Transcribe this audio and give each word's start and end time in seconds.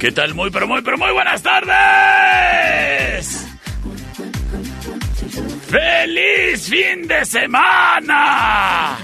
¿Qué 0.00 0.12
tal? 0.12 0.34
Muy, 0.34 0.50
pero 0.50 0.66
muy, 0.66 0.80
pero 0.80 0.96
muy 0.96 1.12
buenas 1.12 1.42
tardes. 1.42 1.76
¡Feliz 5.68 6.70
fin 6.70 7.06
de 7.06 7.22
semana! 7.26 8.96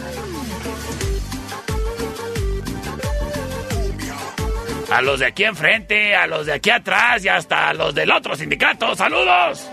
A 4.93 5.01
los 5.01 5.19
de 5.19 5.25
aquí 5.25 5.43
enfrente, 5.43 6.15
a 6.15 6.27
los 6.27 6.45
de 6.45 6.53
aquí 6.53 6.69
atrás 6.69 7.25
y 7.25 7.27
hasta 7.27 7.69
a 7.69 7.73
los 7.73 7.95
del 7.95 8.11
otro 8.11 8.35
sindicato. 8.35 8.95
¡Saludos! 8.95 9.67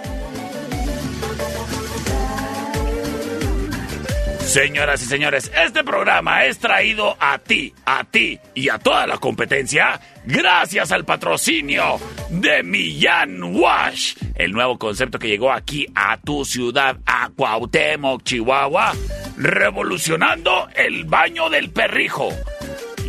Señoras 4.46 5.02
y 5.02 5.04
señores, 5.04 5.52
este 5.54 5.84
programa 5.84 6.46
es 6.46 6.58
traído 6.58 7.18
a 7.20 7.36
ti, 7.36 7.74
a 7.84 8.02
ti 8.04 8.40
y 8.54 8.70
a 8.70 8.78
toda 8.78 9.06
la 9.06 9.18
competencia 9.18 10.00
gracias 10.24 10.90
al 10.90 11.04
patrocinio 11.04 12.00
de 12.30 12.62
Millán 12.62 13.42
Wash, 13.42 14.14
el 14.36 14.52
nuevo 14.52 14.78
concepto 14.78 15.18
que 15.18 15.28
llegó 15.28 15.52
aquí 15.52 15.86
a 15.94 16.16
tu 16.16 16.46
ciudad, 16.46 16.96
a 17.04 17.28
Cuauhtémoc, 17.28 18.22
Chihuahua, 18.22 18.94
revolucionando 19.36 20.66
el 20.74 21.04
baño 21.04 21.50
del 21.50 21.70
perrijo. 21.70 22.30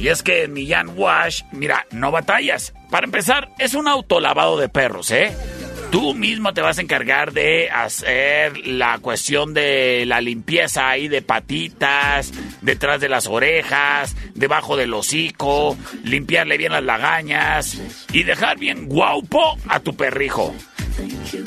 Y 0.02 0.08
es 0.08 0.24
que 0.24 0.48
Millán 0.48 0.98
Wash, 0.98 1.44
mira, 1.52 1.86
no 1.92 2.10
batallas. 2.10 2.74
Para 2.90 3.06
empezar, 3.06 3.50
es 3.60 3.76
un 3.76 3.88
autolavado 3.88 4.58
de 4.58 4.68
perros, 4.68 5.12
¿eh? 5.12 5.32
Tú 5.92 6.16
mismo 6.16 6.56
te 6.56 6.62
vas 6.62 6.80
a 6.80 6.82
encargar 6.82 7.34
de 7.34 7.70
hacer 7.70 8.66
la 8.66 8.98
cuestión 8.98 9.54
de 9.54 10.06
la 10.08 10.20
limpieza 10.20 10.90
ahí 10.90 11.08
de 11.08 11.22
patitas, 11.22 12.32
detrás 12.62 13.00
de 13.00 13.10
las 13.10 13.28
orejas, 13.28 14.16
debajo 14.34 14.76
del 14.76 14.92
hocico, 14.96 15.78
limpiarle 16.04 16.58
bien 16.58 16.72
las 16.72 16.84
lagañas 16.84 17.80
y 18.12 18.24
dejar 18.24 18.58
bien 18.58 18.88
guaupo 18.88 19.56
a 19.68 19.82
tu 19.82 19.96
perrijo. 19.96 20.56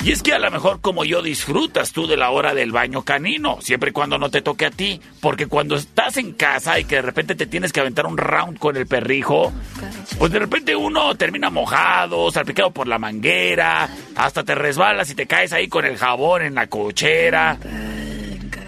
Y 0.03 0.11
es 0.11 0.21
que 0.21 0.33
a 0.33 0.39
lo 0.39 0.49
mejor 0.51 0.81
como 0.81 1.05
yo 1.05 1.21
disfrutas 1.21 1.91
tú 1.91 2.07
de 2.07 2.17
la 2.17 2.29
hora 2.29 2.53
del 2.53 2.71
baño 2.71 3.03
canino, 3.03 3.57
siempre 3.61 3.89
y 3.89 3.93
cuando 3.93 4.17
no 4.17 4.29
te 4.29 4.41
toque 4.41 4.65
a 4.65 4.71
ti, 4.71 5.01
porque 5.19 5.47
cuando 5.47 5.75
estás 5.75 6.17
en 6.17 6.33
casa 6.33 6.79
y 6.79 6.85
que 6.85 6.95
de 6.95 7.01
repente 7.01 7.35
te 7.35 7.45
tienes 7.45 7.71
que 7.71 7.79
aventar 7.79 8.05
un 8.05 8.17
round 8.17 8.59
con 8.59 8.77
el 8.77 8.87
perrijo, 8.87 9.51
pues 10.17 10.31
de 10.31 10.39
repente 10.39 10.75
uno 10.75 11.15
termina 11.15 11.49
mojado, 11.49 12.31
salpicado 12.31 12.71
por 12.71 12.87
la 12.87 12.99
manguera, 12.99 13.89
hasta 14.15 14.43
te 14.43 14.55
resbalas 14.55 15.09
y 15.09 15.15
te 15.15 15.27
caes 15.27 15.53
ahí 15.53 15.67
con 15.67 15.85
el 15.85 15.97
jabón 15.97 16.43
en 16.43 16.55
la 16.55 16.67
cochera. 16.67 17.57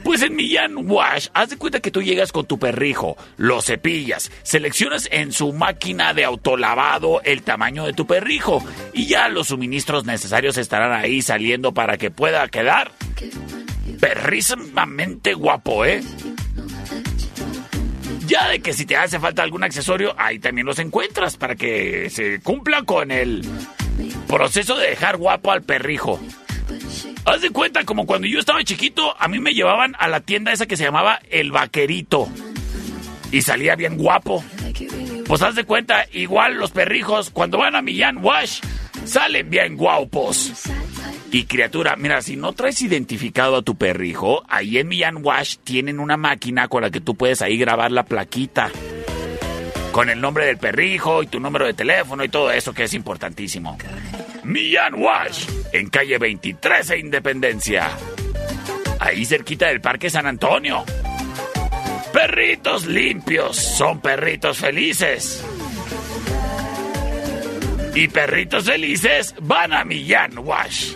Pues 0.07 0.21
en 0.21 0.37
Millán 0.37 0.89
Wash, 0.89 1.27
haz 1.33 1.49
de 1.49 1.57
cuenta 1.57 1.81
que 1.81 1.91
tú 1.91 2.01
llegas 2.01 2.31
con 2.31 2.45
tu 2.45 2.57
perrijo, 2.57 3.17
lo 3.35 3.61
cepillas, 3.61 4.31
seleccionas 4.41 5.09
en 5.11 5.33
su 5.33 5.51
máquina 5.51 6.13
de 6.13 6.23
autolavado 6.23 7.19
el 7.25 7.41
tamaño 7.41 7.85
de 7.85 7.91
tu 7.91 8.07
perrijo 8.07 8.63
y 8.93 9.07
ya 9.07 9.27
los 9.27 9.47
suministros 9.47 10.05
necesarios 10.05 10.57
estarán 10.57 10.93
ahí 10.93 11.21
saliendo 11.21 11.73
para 11.73 11.97
que 11.97 12.09
pueda 12.09 12.47
quedar 12.47 12.93
perrísimamente 13.99 15.33
guapo, 15.33 15.83
¿eh? 15.83 16.01
Ya 18.27 18.47
de 18.47 18.61
que 18.61 18.71
si 18.71 18.85
te 18.85 18.95
hace 18.95 19.19
falta 19.19 19.43
algún 19.43 19.65
accesorio, 19.65 20.15
ahí 20.17 20.39
también 20.39 20.67
los 20.67 20.79
encuentras 20.79 21.35
para 21.35 21.57
que 21.57 22.09
se 22.09 22.39
cumpla 22.39 22.83
con 22.83 23.11
el 23.11 23.45
proceso 24.25 24.77
de 24.77 24.91
dejar 24.91 25.17
guapo 25.17 25.51
al 25.51 25.63
perrijo. 25.63 26.17
Haz 27.25 27.41
de 27.41 27.49
cuenta, 27.49 27.83
como 27.83 28.05
cuando 28.05 28.27
yo 28.27 28.39
estaba 28.39 28.63
chiquito, 28.63 29.15
a 29.19 29.27
mí 29.27 29.39
me 29.39 29.53
llevaban 29.53 29.95
a 29.99 30.07
la 30.07 30.21
tienda 30.21 30.51
esa 30.51 30.65
que 30.65 30.77
se 30.77 30.83
llamaba 30.83 31.19
El 31.29 31.51
Vaquerito. 31.51 32.29
Y 33.31 33.41
salía 33.41 33.75
bien 33.75 33.97
guapo. 33.97 34.43
Pues 35.27 35.41
haz 35.41 35.55
de 35.55 35.65
cuenta, 35.65 36.05
igual 36.13 36.55
los 36.55 36.71
perrijos, 36.71 37.29
cuando 37.29 37.57
van 37.57 37.75
a 37.75 37.81
Millán 37.81 38.23
Wash, 38.23 38.61
salen 39.03 39.49
bien 39.49 39.75
guapos. 39.75 40.53
Y 41.31 41.43
criatura, 41.43 41.97
mira, 41.97 42.21
si 42.21 42.37
no 42.37 42.53
traes 42.53 42.81
identificado 42.81 43.57
a 43.57 43.61
tu 43.61 43.75
perrijo, 43.75 44.43
ahí 44.47 44.77
en 44.77 44.87
Millán 44.87 45.17
Wash 45.21 45.57
tienen 45.63 45.99
una 45.99 46.15
máquina 46.15 46.69
con 46.69 46.83
la 46.83 46.89
que 46.89 47.01
tú 47.01 47.15
puedes 47.15 47.41
ahí 47.41 47.57
grabar 47.57 47.91
la 47.91 48.03
plaquita. 48.03 48.71
Con 49.91 50.09
el 50.09 50.21
nombre 50.21 50.45
del 50.45 50.57
perrijo 50.57 51.23
y 51.23 51.27
tu 51.27 51.39
número 51.39 51.65
de 51.65 51.73
teléfono 51.73 52.23
y 52.23 52.29
todo 52.29 52.51
eso 52.51 52.73
que 52.73 52.83
es 52.83 52.93
importantísimo. 52.93 53.77
Millán 54.47 54.95
Wash, 54.95 55.45
en 55.73 55.89
calle 55.89 56.17
23 56.17 56.89
e 56.91 56.99
Independencia. 56.99 57.89
Ahí 58.99 59.25
cerquita 59.25 59.67
del 59.67 59.81
Parque 59.81 60.09
San 60.09 60.25
Antonio. 60.25 60.83
Perritos 62.13 62.85
limpios 62.85 63.57
son 63.57 63.99
perritos 63.99 64.57
felices. 64.57 65.43
Y 67.93 68.07
perritos 68.07 68.63
felices 68.65 69.35
van 69.41 69.73
a 69.73 69.83
Millán 69.83 70.37
Wash 70.37 70.93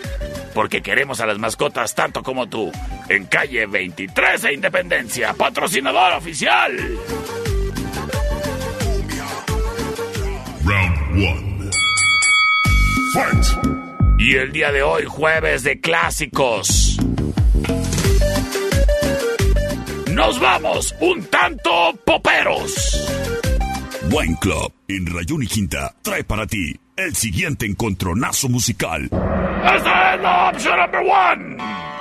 porque 0.54 0.82
queremos 0.82 1.20
a 1.20 1.26
las 1.26 1.38
mascotas 1.38 1.94
tanto 1.94 2.22
como 2.22 2.48
tú. 2.48 2.70
En 3.08 3.26
calle 3.26 3.66
23 3.66 4.44
e 4.44 4.54
Independencia, 4.54 5.34
patrocinador 5.34 6.14
oficial. 6.14 6.76
Round 10.64 11.16
1. 11.16 11.51
Y 14.18 14.36
el 14.36 14.52
día 14.52 14.72
de 14.72 14.82
hoy, 14.82 15.04
jueves 15.04 15.62
de 15.64 15.80
clásicos. 15.80 16.96
Nos 20.12 20.40
vamos 20.40 20.94
un 21.00 21.24
tanto 21.24 21.70
poperos. 22.04 23.08
Wine 24.10 24.36
Club 24.40 24.72
en 24.88 25.06
Rayón 25.06 25.42
y 25.42 25.46
Quinta 25.46 25.94
trae 26.02 26.24
para 26.24 26.46
ti 26.46 26.78
el 26.96 27.14
siguiente 27.14 27.66
encontronazo 27.66 28.48
musical. 28.48 29.04
Esa 29.04 30.14
es 30.14 30.20
la 30.22 30.50
opción 30.50 30.78
number 30.78 31.00
one. 31.00 31.91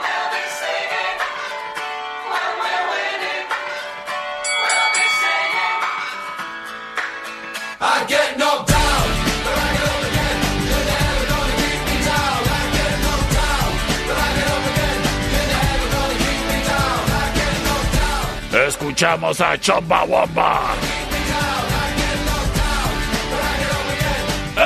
Escuchamos 18.72 19.42
a 19.42 19.60
Chomba 19.60 20.06
Womba. 20.06 20.62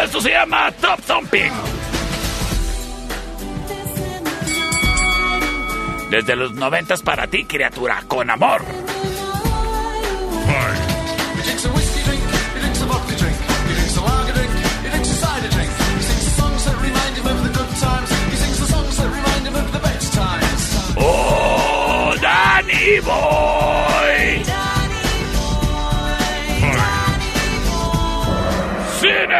Esto 0.03 0.21
se 0.21 0.29
llama 0.29 0.71
Top 0.79 1.01
Thumping. 1.01 1.51
Desde 6.11 6.35
los 6.35 6.53
noventas 6.53 7.01
para 7.01 7.25
ti, 7.25 7.45
criatura, 7.45 8.03
con 8.07 8.29
amor. 8.29 8.61
He 22.85 23.01
drinks 23.01 23.07
a 23.07 23.84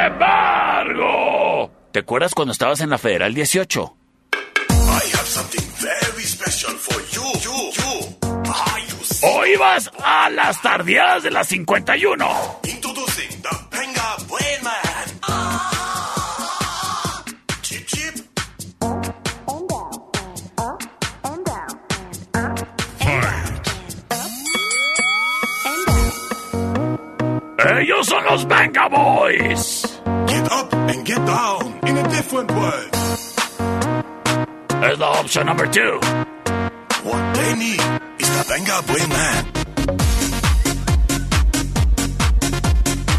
embargo, 0.05 1.71
¿te 1.91 1.99
acuerdas 1.99 2.33
cuando 2.33 2.51
estabas 2.51 2.81
en 2.81 2.89
la 2.89 2.97
Federal 2.97 3.33
18? 3.33 3.95
I 4.71 4.73
have 5.13 5.27
something 5.27 5.63
very 5.79 6.23
special 6.23 6.75
for 6.77 7.01
you. 7.11 7.23
You, 7.41 7.71
you. 7.73 8.15
Are 8.51 8.81
you 8.81 9.03
see? 9.03 9.27
¿O 9.27 9.45
ibas 9.45 9.91
a 10.03 10.29
las 10.29 10.61
tardías 10.61 11.23
de 11.23 11.31
las 11.31 11.47
51? 11.47 12.25
Ellos 27.67 28.05
son 28.05 28.23
los 28.25 28.47
Venga 28.47 28.87
Boys. 28.87 29.99
Get 30.27 30.51
up 30.51 30.71
and 30.71 31.03
get 31.03 31.17
down 31.25 31.79
in 31.87 31.97
a 31.97 32.07
different 32.09 32.51
world. 32.51 32.91
Es 34.83 34.99
la 34.99 35.11
opción 35.19 35.47
number 35.47 35.67
two. 35.71 35.99
What 37.03 37.33
they 37.33 37.55
need 37.55 37.81
is 38.19 38.29
the 38.29 38.43
Penga 38.47 38.81
Brain 38.85 39.09
Man. 39.09 39.45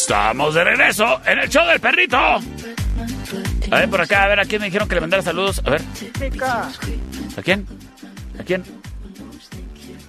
Estamos 0.06 0.54
de 0.54 0.62
regreso 0.62 1.20
en 1.26 1.40
el 1.40 1.48
show 1.48 1.66
del 1.66 1.80
perrito. 1.80 2.16
A 2.16 2.40
ver, 3.70 3.90
por 3.90 4.00
acá, 4.00 4.22
a 4.22 4.28
ver, 4.28 4.38
¿a 4.38 4.44
quién 4.44 4.60
me 4.60 4.66
dijeron 4.66 4.88
que 4.88 4.94
le 4.94 5.00
mandara 5.00 5.20
saludos? 5.20 5.60
A 5.64 5.70
ver, 5.70 5.82
¿a 7.36 7.42
quién? 7.42 7.66
¿A 8.38 8.44
quién? 8.44 8.62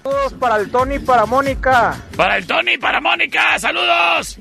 Saludos 0.04 0.34
para 0.34 0.58
el 0.58 0.70
Tony 0.70 0.94
y 0.94 0.98
para 1.00 1.26
Mónica. 1.26 2.00
Para 2.16 2.36
el 2.36 2.46
Tony, 2.46 2.78
para 2.78 3.00
Mónica, 3.00 3.58
saludos. 3.58 4.38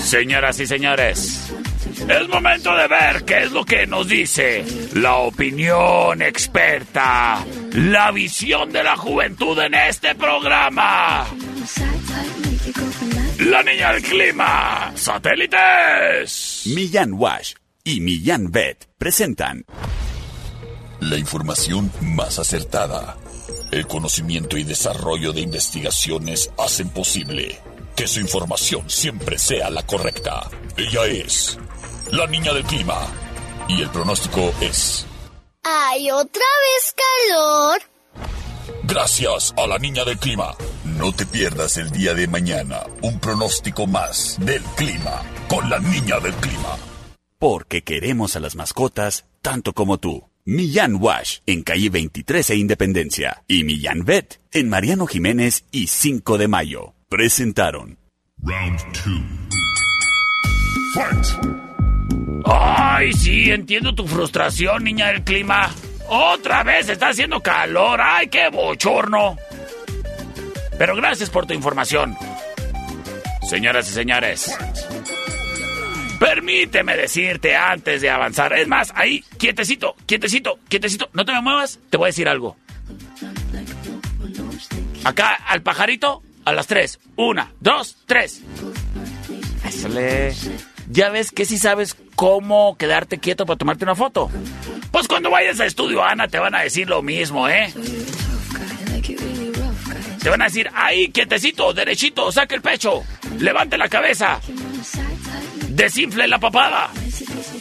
Señoras 0.00 0.60
y 0.60 0.66
señores, 0.66 1.52
es 2.08 2.28
momento 2.30 2.74
de 2.74 2.88
ver 2.88 3.24
qué 3.26 3.42
es 3.42 3.52
lo 3.52 3.66
que 3.66 3.86
nos 3.86 4.08
dice 4.08 4.64
la 4.94 5.16
opinión 5.16 6.22
experta, 6.22 7.44
la 7.72 8.10
visión 8.12 8.72
de 8.72 8.82
la 8.82 8.96
juventud 8.96 9.58
en 9.58 9.74
este 9.74 10.14
programa. 10.14 11.26
La 13.48 13.62
niña 13.62 13.94
del 13.94 14.02
clima, 14.02 14.92
satélites. 14.94 16.64
Millán 16.66 17.14
Wash 17.14 17.54
y 17.82 18.00
Millán 18.00 18.52
Vet 18.52 18.86
presentan 18.98 19.64
La 21.00 21.16
información 21.16 21.90
más 22.02 22.38
acertada. 22.38 23.16
El 23.72 23.86
conocimiento 23.86 24.58
y 24.58 24.64
desarrollo 24.64 25.32
de 25.32 25.40
investigaciones 25.40 26.50
hacen 26.58 26.90
posible 26.90 27.58
que 27.96 28.06
su 28.06 28.20
información 28.20 28.90
siempre 28.90 29.38
sea 29.38 29.70
la 29.70 29.82
correcta. 29.82 30.50
Ella 30.76 31.06
es 31.06 31.58
la 32.12 32.26
niña 32.26 32.52
del 32.52 32.64
clima. 32.64 32.98
Y 33.66 33.80
el 33.80 33.88
pronóstico 33.88 34.52
es... 34.60 35.06
¡Ay, 35.62 36.10
otra 36.10 36.44
vez 36.66 36.94
calor! 36.94 37.80
Gracias 38.84 39.54
a 39.56 39.66
la 39.66 39.78
niña 39.78 40.04
del 40.04 40.18
clima. 40.18 40.54
No 40.98 41.12
te 41.12 41.26
pierdas 41.26 41.76
el 41.76 41.90
día 41.90 42.14
de 42.14 42.26
mañana 42.26 42.80
un 43.02 43.20
pronóstico 43.20 43.86
más 43.86 44.36
del 44.40 44.62
clima 44.76 45.22
con 45.48 45.68
la 45.70 45.78
niña 45.78 46.18
del 46.20 46.34
clima. 46.34 46.76
porque 47.40 47.82
queremos 47.82 48.34
a 48.34 48.40
las 48.40 48.56
mascotas 48.56 49.26
tanto 49.42 49.72
como 49.72 49.98
tú. 49.98 50.24
Millán 50.44 50.96
Wash 51.00 51.38
en 51.46 51.62
calle 51.62 51.88
23 51.88 52.50
e 52.50 52.56
Independencia 52.56 53.44
y 53.46 53.62
Millán 53.62 54.04
Vet 54.04 54.40
en 54.50 54.68
Mariano 54.68 55.06
Jiménez 55.06 55.64
y 55.70 55.86
5 55.86 56.36
de 56.36 56.48
Mayo. 56.48 56.94
Presentaron 57.08 57.98
Round 58.42 58.80
2. 58.80 59.04
Fight. 60.94 61.26
Ay, 62.44 63.12
sí, 63.12 63.50
entiendo 63.52 63.94
tu 63.94 64.06
frustración, 64.06 64.82
niña 64.84 65.08
del 65.08 65.22
clima. 65.22 65.70
Otra 66.08 66.64
vez 66.64 66.88
está 66.88 67.10
haciendo 67.10 67.40
calor. 67.40 68.00
Ay, 68.02 68.26
qué 68.28 68.48
bochorno. 68.50 69.36
Pero 70.78 70.94
gracias 70.94 71.28
por 71.28 71.46
tu 71.46 71.54
información. 71.54 72.16
Señoras 73.48 73.90
y 73.90 73.92
señores, 73.92 74.56
permíteme 76.20 76.96
decirte 76.96 77.56
antes 77.56 78.00
de 78.00 78.10
avanzar. 78.10 78.52
Es 78.52 78.68
más, 78.68 78.92
ahí, 78.94 79.24
quietecito, 79.38 79.96
quietecito, 80.06 80.58
quietecito. 80.68 81.08
No 81.12 81.24
te 81.24 81.32
me 81.32 81.40
muevas, 81.40 81.80
te 81.90 81.96
voy 81.96 82.06
a 82.06 82.08
decir 82.08 82.28
algo. 82.28 82.56
Acá, 85.04 85.34
al 85.46 85.62
pajarito, 85.62 86.22
a 86.44 86.52
las 86.52 86.66
tres. 86.66 87.00
Una, 87.16 87.52
dos, 87.60 87.96
tres. 88.06 88.42
Ya 90.90 91.10
ves 91.10 91.30
que 91.30 91.44
si 91.44 91.58
sabes 91.58 91.96
cómo 92.14 92.76
quedarte 92.76 93.18
quieto 93.18 93.46
para 93.46 93.58
tomarte 93.58 93.84
una 93.84 93.94
foto. 93.94 94.30
Pues 94.90 95.08
cuando 95.08 95.30
vayas 95.30 95.60
a 95.60 95.66
estudio, 95.66 96.02
Ana, 96.04 96.28
te 96.28 96.38
van 96.38 96.54
a 96.54 96.60
decir 96.60 96.88
lo 96.88 97.02
mismo, 97.02 97.48
¿eh? 97.48 97.72
Te 100.28 100.32
van 100.32 100.42
a 100.42 100.44
decir, 100.44 100.70
ahí, 100.74 101.08
quietecito, 101.08 101.72
derechito, 101.72 102.30
saque 102.30 102.54
el 102.56 102.60
pecho, 102.60 103.02
levante 103.38 103.78
la 103.78 103.88
cabeza, 103.88 104.38
desinfle 105.70 106.28
la 106.28 106.38
papada. 106.38 106.90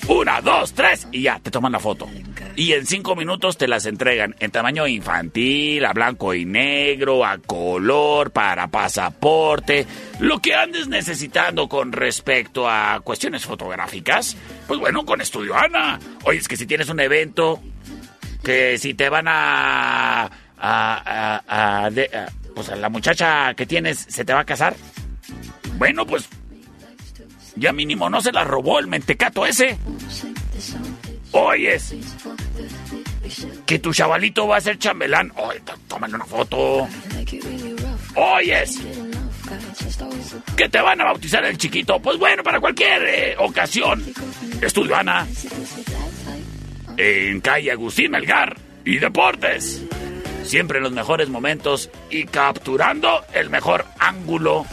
Una, 0.10 0.42
dos, 0.42 0.74
tres, 0.74 1.08
y 1.14 1.22
ya, 1.22 1.40
te 1.40 1.50
toman 1.50 1.72
la 1.72 1.80
foto. 1.80 2.10
Y 2.58 2.74
en 2.74 2.86
cinco 2.86 3.16
minutos 3.16 3.58
te 3.58 3.70
las 3.70 3.86
entregan 3.86 4.36
en 4.42 4.52
tamaño 4.52 4.86
infantil, 4.86 5.86
a 5.86 5.94
blanco 5.94 6.34
y 6.34 6.44
negro, 6.44 7.24
a 7.24 7.38
color, 7.38 8.32
para 8.32 8.68
pasaporte, 8.68 9.86
lo 10.20 10.40
que 10.42 10.54
andes 10.54 10.90
necesitando 10.90 11.70
con 11.70 11.94
respecto 11.94 12.70
a 12.70 13.00
cuestiones 13.02 13.46
fotográficas. 13.46 14.36
Pues 14.68 14.78
bueno, 14.78 15.06
con 15.06 15.22
Estudio 15.22 15.56
Ana. 15.56 16.00
Oye, 16.26 16.40
es 16.40 16.50
que 16.50 16.58
si 16.58 16.66
tienes 16.66 16.90
un 16.90 17.00
evento, 17.00 17.62
que 18.44 18.78
si 18.78 18.94
te 18.94 19.08
van 19.08 19.30
a... 19.30 20.24
a, 20.24 20.30
a- 20.58 21.86
a- 21.86 22.28
pues 22.58 22.76
la 22.76 22.90
muchacha 22.90 23.54
que 23.54 23.68
tienes 23.68 24.00
se 24.10 24.26
te 24.26 24.34
va 24.34 24.40
a 24.40 24.46
casar. 24.46 24.76
Bueno, 25.78 26.08
pues 26.08 26.28
ya 27.56 27.72
mínimo 27.72 28.10
no 28.10 28.20
se 28.20 28.32
la 28.32 28.44
robó 28.44 28.80
el 28.80 28.88
mentecato 28.88 29.46
ese. 29.46 29.78
Oyes, 31.34 31.94
que 33.68 33.78
tu 33.78 33.94
chavalito 33.94 34.48
va 34.48 34.58
a 34.58 34.62
ser 34.62 34.80
chambelán. 34.80 35.32
Oye, 35.36 35.62
tómale 35.88 36.16
una 36.16 36.26
foto. 36.26 36.88
Oyes, 38.16 38.80
que 40.56 40.68
te 40.68 40.82
van 40.82 41.00
a 41.02 41.06
bautizar 41.06 41.46
el 41.46 41.60
chiquito. 41.60 42.00
Pues 42.00 42.18
bueno, 42.18 42.42
para 42.42 42.60
cualquier 42.60 43.04
eh, 43.04 43.36
ocasión. 43.38 44.04
Estudio 44.60 44.96
Ana. 44.96 45.28
En 46.98 47.40
calle 47.40 47.72
Agustín 47.72 48.10
Melgar 48.10 48.58
y 48.84 48.98
Deportes. 48.98 49.87
Siempre 50.48 50.78
en 50.78 50.84
los 50.86 50.94
mejores 50.94 51.28
momentos 51.28 51.90
y 52.10 52.24
capturando 52.24 53.22
el 53.34 53.50
mejor 53.50 53.86
ángulo. 54.00 54.66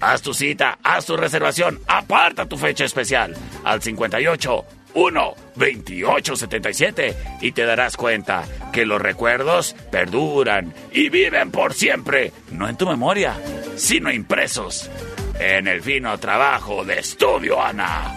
Haz 0.00 0.22
tu 0.22 0.32
cita, 0.32 0.78
haz 0.82 1.04
tu 1.04 1.16
reservación, 1.16 1.80
aparta 1.86 2.46
tu 2.46 2.56
fecha 2.56 2.84
especial 2.84 3.34
al 3.62 3.82
58 3.82 4.64
1 4.94 5.34
28 5.56 6.36
77 6.36 7.16
y 7.42 7.52
te 7.52 7.66
darás 7.66 7.98
cuenta 7.98 8.44
que 8.72 8.86
los 8.86 9.00
recuerdos 9.00 9.76
perduran 9.90 10.72
y 10.92 11.10
viven 11.10 11.50
por 11.50 11.74
siempre, 11.74 12.32
no 12.52 12.68
en 12.68 12.76
tu 12.76 12.86
memoria, 12.86 13.34
sino 13.76 14.10
impresos 14.10 14.90
en 15.38 15.68
el 15.68 15.82
fino 15.82 16.16
trabajo 16.18 16.84
de 16.84 17.00
Estudio 17.00 17.62
Ana. 17.62 18.14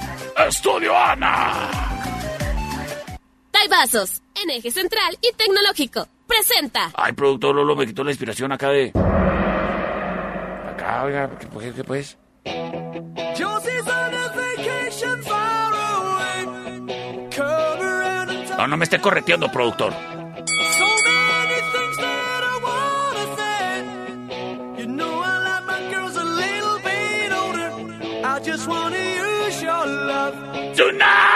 Estudio 0.47 0.97
Ana. 0.97 1.98
Taibazos, 3.59 4.21
en 4.41 4.51
eje 4.51 4.71
central 4.71 5.17
y 5.21 5.33
tecnológico. 5.33 6.07
Presenta. 6.25 6.91
Ay, 6.95 7.11
productor 7.11 7.53
Lolo 7.55 7.75
me 7.75 7.85
quitó 7.85 8.05
la 8.05 8.11
inspiración 8.11 8.53
acá 8.53 8.69
de. 8.69 8.91
Acá, 10.69 11.03
oiga, 11.03 11.29
¿qué, 11.37 11.47
qué- 11.49 11.73
qué 11.73 11.83
pues? 11.83 12.17
No, 18.57 18.67
no 18.67 18.77
me 18.77 18.83
esté 18.85 18.99
correteando, 19.01 19.51
productor. 19.51 19.93
Tonight. 30.75 31.28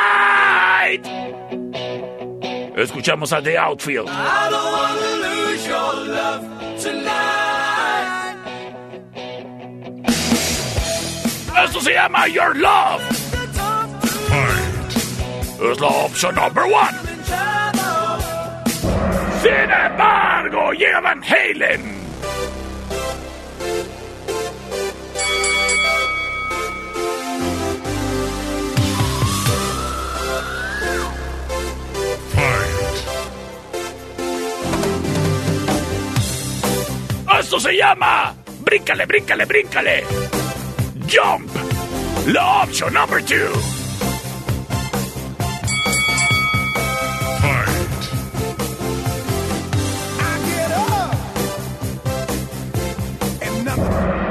Escuchamos 2.83 3.31
a 3.31 3.41
The 3.41 3.57
Outfield. 3.57 4.09
Esto 11.63 11.81
se 11.81 11.93
llama 11.93 12.27
Your 12.27 12.57
Love. 12.57 13.01
Es 15.71 15.79
la 15.79 15.87
opción 15.87 16.35
number 16.35 16.65
one. 16.65 16.97
Sin 19.41 19.71
embargo, 19.71 20.73
llega 20.73 20.99
Van 20.99 21.23
Halen. 21.23 22.02
Esto 37.43 37.59
se 37.59 37.75
llama 37.75 38.33
Bríncale, 38.61 39.05
bríncale, 39.05 39.43
bríncale. 39.43 40.03
Jump. 41.11 41.49
La 42.27 42.63
opción 42.63 42.93
number 42.93 43.21
two. 43.25 43.35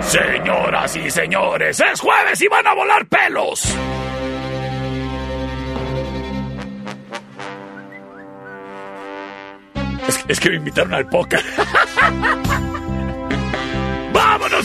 Señoras 0.00 0.96
y 0.96 1.10
señores, 1.10 1.80
es 1.80 2.00
jueves 2.00 2.40
y 2.40 2.48
van 2.48 2.66
a 2.66 2.74
volar 2.74 3.06
pelos. 3.06 3.76
Es, 10.28 10.40
que 10.40 10.48
me 10.48 10.56
invitaron 10.56 10.94
al 10.94 11.06
póker. 11.08 11.42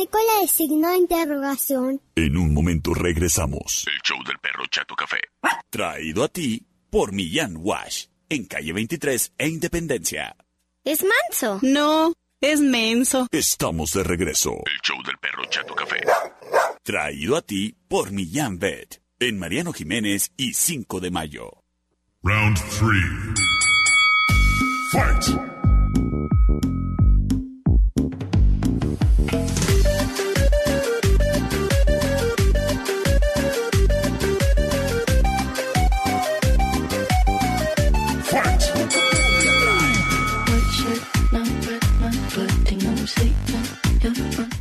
Cola 0.06 0.40
de 0.40 0.48
signo 0.48 0.90
de 0.90 0.98
interrogación. 0.98 2.00
En 2.14 2.36
un 2.36 2.54
momento 2.54 2.94
regresamos. 2.94 3.84
El 3.86 4.00
show 4.02 4.18
del 4.24 4.38
perro 4.38 4.64
Chato 4.70 4.94
Café. 4.94 5.20
Traído 5.70 6.24
a 6.24 6.28
ti 6.28 6.66
por 6.90 7.12
Millán 7.12 7.56
Wash. 7.58 8.06
en 8.30 8.44
calle 8.44 8.72
23 8.72 9.32
e 9.38 9.48
Independencia. 9.48 10.36
Es 10.84 11.02
manso. 11.04 11.58
No, 11.62 12.12
es 12.40 12.60
menso. 12.60 13.26
Estamos 13.30 13.92
de 13.92 14.04
regreso. 14.04 14.52
El 14.66 14.80
show 14.82 14.96
del 15.04 15.16
perro 15.18 15.44
Chato 15.50 15.74
Café. 15.74 16.00
Traído 16.82 17.36
a 17.36 17.42
ti 17.42 17.74
por 17.88 18.12
Millán 18.12 18.58
Vet, 18.58 19.02
en 19.18 19.38
Mariano 19.38 19.72
Jiménez 19.72 20.30
y 20.36 20.54
5 20.54 21.00
de 21.00 21.10
mayo. 21.10 21.62
Round 22.22 22.56
3. 22.56 22.88
Fight! 24.92 25.57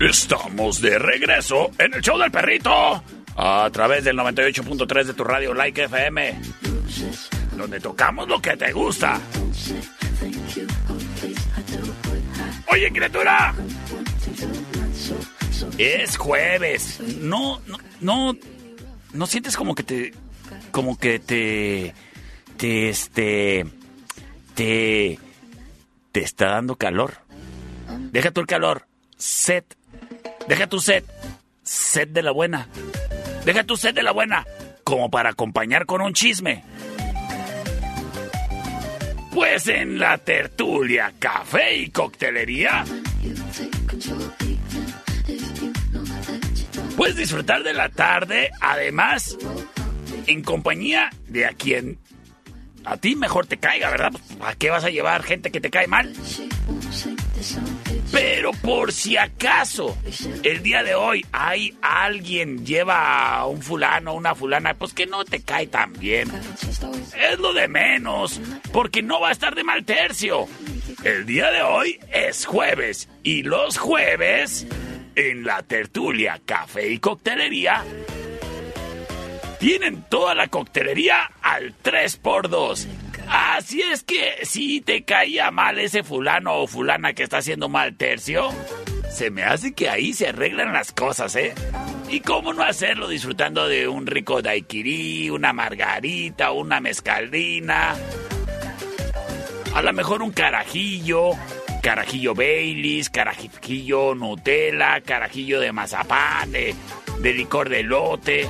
Estamos 0.09 0.79
de 0.79 0.97
regreso 0.97 1.69
en 1.77 1.93
el 1.93 2.01
show 2.01 2.17
del 2.17 2.31
perrito 2.31 3.03
a 3.35 3.69
través 3.73 4.05
del 4.05 4.15
98.3 4.17 5.03
de 5.03 5.13
tu 5.13 5.25
radio 5.25 5.53
Like 5.53 5.83
FM, 5.83 6.39
donde 7.57 7.81
tocamos 7.81 8.25
lo 8.29 8.41
que 8.41 8.55
te 8.55 8.71
gusta. 8.71 9.19
Oye, 12.71 12.89
criatura, 12.93 13.53
es 15.77 16.17
jueves. 16.17 17.01
No, 17.19 17.61
no, 17.67 17.77
no, 17.99 18.37
no 19.11 19.27
sientes 19.27 19.57
como 19.57 19.75
que 19.75 19.83
te, 19.83 20.13
como 20.71 20.97
que 20.97 21.19
te, 21.19 21.93
te, 22.55 22.87
este, 22.87 23.65
te, 24.55 25.19
te 26.13 26.21
está 26.21 26.51
dando 26.51 26.77
calor. 26.77 27.15
Deja 28.13 28.31
tu 28.31 28.39
el 28.39 28.47
calor. 28.47 28.87
Sed. 29.17 29.65
Deja 30.47 30.67
tu 30.67 30.79
sed. 30.79 31.03
Sed 31.63 32.09
de 32.09 32.23
la 32.23 32.31
buena. 32.31 32.67
Deja 33.45 33.63
tu 33.63 33.77
sed 33.77 33.93
de 33.93 34.03
la 34.03 34.11
buena. 34.11 34.45
Como 34.83 35.09
para 35.09 35.29
acompañar 35.29 35.85
con 35.85 36.01
un 36.01 36.13
chisme. 36.13 36.63
Pues 39.33 39.67
en 39.67 39.99
la 39.99 40.17
tertulia, 40.17 41.13
café 41.19 41.77
y 41.77 41.89
coctelería. 41.89 42.85
Puedes 46.95 47.15
disfrutar 47.15 47.61
de 47.61 47.73
la 47.73 47.89
tarde, 47.89 48.49
además, 48.59 49.37
en 50.25 50.41
compañía 50.41 51.11
de 51.27 51.45
a 51.45 51.49
quien 51.49 51.99
a 52.85 52.97
ti 52.97 53.15
mejor 53.15 53.45
te 53.45 53.57
caiga, 53.57 53.91
¿verdad? 53.91 54.13
¿A 54.41 54.55
qué 54.55 54.69
vas 54.69 54.83
a 54.85 54.89
llevar 54.89 55.21
gente 55.21 55.51
que 55.51 55.61
te 55.61 55.69
cae 55.69 55.87
mal? 55.87 56.11
Pero 58.19 58.51
por 58.51 58.91
si 58.91 59.15
acaso 59.15 59.95
el 60.41 60.63
día 60.63 60.81
de 60.81 60.95
hoy 60.95 61.23
hay 61.31 61.77
alguien 61.83 62.65
lleva 62.65 63.35
a 63.35 63.45
un 63.45 63.61
fulano, 63.61 64.15
una 64.15 64.33
fulana, 64.33 64.73
pues 64.73 64.91
que 64.95 65.05
no 65.05 65.23
te 65.23 65.43
cae 65.43 65.67
tan 65.67 65.93
bien. 65.93 66.27
Es 67.15 67.37
lo 67.37 67.53
de 67.53 67.67
menos, 67.67 68.41
porque 68.73 69.03
no 69.03 69.19
va 69.19 69.29
a 69.29 69.33
estar 69.33 69.53
de 69.53 69.63
mal 69.63 69.85
tercio. 69.85 70.47
El 71.03 71.27
día 71.27 71.51
de 71.51 71.61
hoy 71.61 71.99
es 72.11 72.47
jueves 72.47 73.07
y 73.21 73.43
los 73.43 73.77
jueves 73.77 74.65
en 75.13 75.43
la 75.43 75.61
tertulia 75.61 76.41
Café 76.43 76.89
y 76.89 76.97
Coctelería 76.97 77.83
tienen 79.59 80.03
toda 80.09 80.33
la 80.33 80.47
coctelería 80.47 81.29
al 81.43 81.75
3x2. 81.83 82.87
Así 83.29 83.81
es 83.81 84.03
que 84.03 84.39
si 84.43 84.81
te 84.81 85.03
caía 85.03 85.51
mal 85.51 85.79
ese 85.79 86.03
fulano 86.03 86.55
o 86.55 86.67
fulana 86.67 87.13
que 87.13 87.23
está 87.23 87.37
haciendo 87.39 87.67
mal 87.67 87.95
tercio, 87.95 88.49
se 89.09 89.29
me 89.31 89.43
hace 89.43 89.73
que 89.73 89.89
ahí 89.89 90.13
se 90.13 90.27
arreglan 90.27 90.73
las 90.73 90.91
cosas, 90.91 91.35
¿eh? 91.35 91.53
Y 92.09 92.21
cómo 92.21 92.53
no 92.53 92.63
hacerlo 92.63 93.07
disfrutando 93.09 93.67
de 93.67 93.87
un 93.87 94.07
rico 94.07 94.41
daiquiri, 94.41 95.29
una 95.29 95.51
margarita, 95.53 96.51
una 96.51 96.79
mezcalina. 96.79 97.95
A 99.73 99.81
lo 99.81 99.93
mejor 99.93 100.21
un 100.21 100.31
carajillo, 100.31 101.31
carajillo 101.81 102.33
Baileys, 102.33 103.09
carajillo 103.09 104.15
Nutella, 104.15 105.01
carajillo 105.01 105.59
de 105.59 105.71
mazapán, 105.71 106.51
de, 106.51 106.73
de 107.19 107.33
licor 107.33 107.69
de 107.69 107.83
lote. 107.83 108.49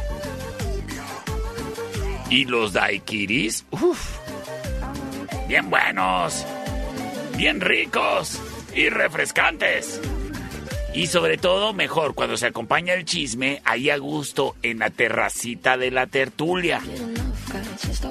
Y 2.30 2.46
los 2.46 2.74
daiquiris, 2.74 3.66
uff, 3.72 4.18
bien 5.48 5.70
buenos, 5.70 6.46
bien 7.38 7.62
ricos 7.62 8.42
y 8.76 8.90
refrescantes. 8.90 10.02
Y 10.94 11.08
sobre 11.08 11.38
todo, 11.38 11.74
mejor 11.74 12.16
cuando 12.16 12.38
se 12.38 12.48
acompaña 12.48 12.94
el 12.94 13.06
chisme 13.06 13.62
ahí 13.66 13.90
a 13.90 13.98
gusto 13.98 14.56
en 14.64 14.80
la 14.80 14.90
terracita 14.90 15.78
de 15.78 15.92
la 15.92 16.08
tertulia. 16.08 16.82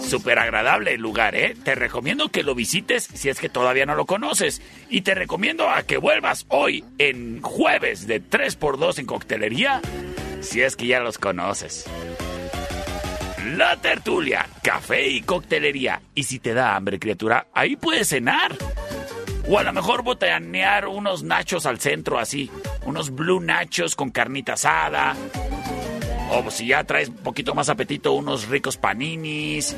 Súper 0.00 0.38
agradable 0.38 0.94
el 0.94 1.00
lugar, 1.00 1.34
¿eh? 1.34 1.56
Te 1.64 1.74
recomiendo 1.74 2.28
que 2.28 2.44
lo 2.44 2.54
visites 2.54 3.08
si 3.12 3.28
es 3.28 3.40
que 3.40 3.48
todavía 3.48 3.86
no 3.86 3.96
lo 3.96 4.06
conoces. 4.06 4.62
Y 4.88 5.00
te 5.00 5.14
recomiendo 5.14 5.68
a 5.68 5.82
que 5.82 5.96
vuelvas 5.96 6.46
hoy 6.48 6.84
en 6.98 7.42
jueves 7.42 8.06
de 8.06 8.22
3x2 8.22 9.00
en 9.00 9.06
coctelería 9.06 9.80
si 10.40 10.62
es 10.62 10.76
que 10.76 10.86
ya 10.86 11.00
los 11.00 11.18
conoces. 11.18 11.86
La 13.54 13.76
tertulia, 13.76 14.44
café 14.60 15.06
y 15.06 15.20
coctelería. 15.20 16.02
Y 16.16 16.24
si 16.24 16.40
te 16.40 16.52
da 16.52 16.74
hambre, 16.74 16.98
criatura, 16.98 17.46
ahí 17.54 17.76
puedes 17.76 18.08
cenar. 18.08 18.56
O 19.48 19.56
a 19.56 19.62
lo 19.62 19.72
mejor 19.72 20.02
botanear 20.02 20.88
unos 20.88 21.22
nachos 21.22 21.64
al 21.64 21.78
centro 21.78 22.18
así. 22.18 22.50
Unos 22.84 23.14
blue 23.14 23.40
nachos 23.40 23.94
con 23.94 24.10
carnita 24.10 24.54
asada. 24.54 25.14
O 26.32 26.50
si 26.50 26.66
ya 26.66 26.82
traes 26.82 27.08
un 27.08 27.18
poquito 27.18 27.54
más 27.54 27.68
apetito, 27.68 28.14
unos 28.14 28.48
ricos 28.48 28.76
paninis. 28.78 29.76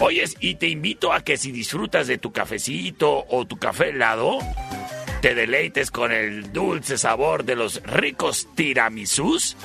Oyes, 0.00 0.36
y 0.38 0.56
te 0.56 0.68
invito 0.68 1.10
a 1.14 1.22
que 1.24 1.38
si 1.38 1.50
disfrutas 1.50 2.08
de 2.08 2.18
tu 2.18 2.30
cafecito 2.30 3.24
o 3.30 3.46
tu 3.46 3.56
café 3.56 3.88
helado, 3.88 4.38
te 5.22 5.34
deleites 5.34 5.90
con 5.90 6.12
el 6.12 6.52
dulce 6.52 6.98
sabor 6.98 7.44
de 7.44 7.56
los 7.56 7.82
ricos 7.84 8.48
tiramisús. 8.54 9.56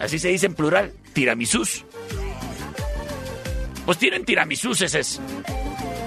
Así 0.00 0.18
se 0.18 0.30
dice 0.30 0.46
en 0.46 0.54
plural, 0.54 0.92
tiramisús. 1.12 1.84
Pues 3.84 3.98
tienen 3.98 4.24
tiramisús 4.24 4.80
esos. 4.82 5.20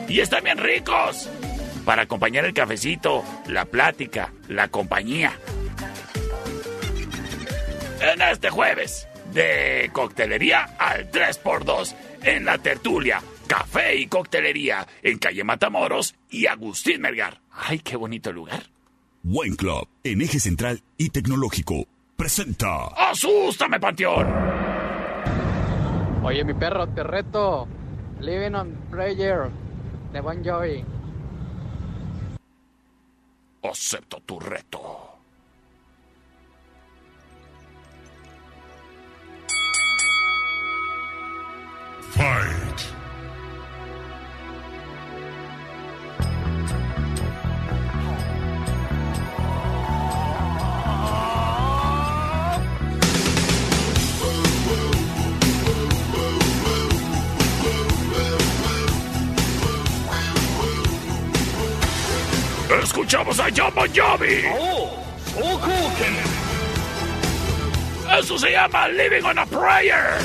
Y 0.07 0.19
están 0.19 0.43
bien 0.43 0.57
ricos. 0.57 1.29
Para 1.83 2.03
acompañar 2.03 2.45
el 2.45 2.53
cafecito, 2.53 3.23
la 3.47 3.65
plática, 3.65 4.33
la 4.47 4.69
compañía. 4.69 5.37
En 8.01 8.21
este 8.21 8.49
jueves, 8.49 9.07
de 9.33 9.89
coctelería 9.93 10.63
al 10.79 11.11
3x2, 11.11 11.95
en 12.23 12.45
la 12.45 12.57
tertulia, 12.57 13.21
café 13.47 13.95
y 13.95 14.07
coctelería, 14.07 14.87
en 15.03 15.19
calle 15.19 15.43
Matamoros 15.43 16.15
y 16.29 16.47
Agustín 16.47 17.01
Melgar. 17.01 17.39
¡Ay, 17.51 17.79
qué 17.79 17.95
bonito 17.95 18.31
lugar! 18.31 18.63
Wine 19.23 19.55
Club, 19.55 19.87
en 20.03 20.21
eje 20.21 20.39
central 20.39 20.81
y 20.97 21.09
tecnológico, 21.09 21.87
presenta. 22.15 22.87
¡Asústame, 22.95 23.79
Panteón! 23.79 24.74
Oye, 26.25 26.43
mi 26.43 26.55
perro, 26.55 26.87
te 26.87 27.03
reto. 27.03 27.67
Living 28.19 28.55
on 28.55 28.71
Prayer 28.89 29.51
de 30.11 30.21
Bon 30.21 30.41
Jovi. 30.43 30.83
Acepto 33.61 34.19
tu 34.25 34.39
reto. 34.39 35.19
Fight! 42.09 43.04
Escuchamos 62.83 63.39
a 63.39 63.49
Bon 63.71 63.87
Jovi. 63.93 64.43
Oh, 64.51 64.89
oh, 65.37 65.61
oh. 65.63 65.91
Eso 68.19 68.37
se 68.37 68.51
llama 68.51 68.87
Living 68.89 69.23
on 69.23 69.39
a 69.39 69.45
Prayer. 69.45 70.19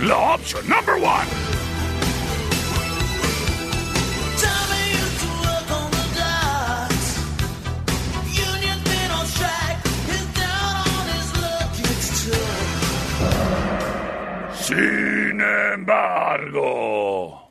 La 0.00 0.34
opción 0.34 0.66
number 0.68 0.96
one. 0.96 1.26
Sin 14.66 15.40
embargo. 15.74 17.46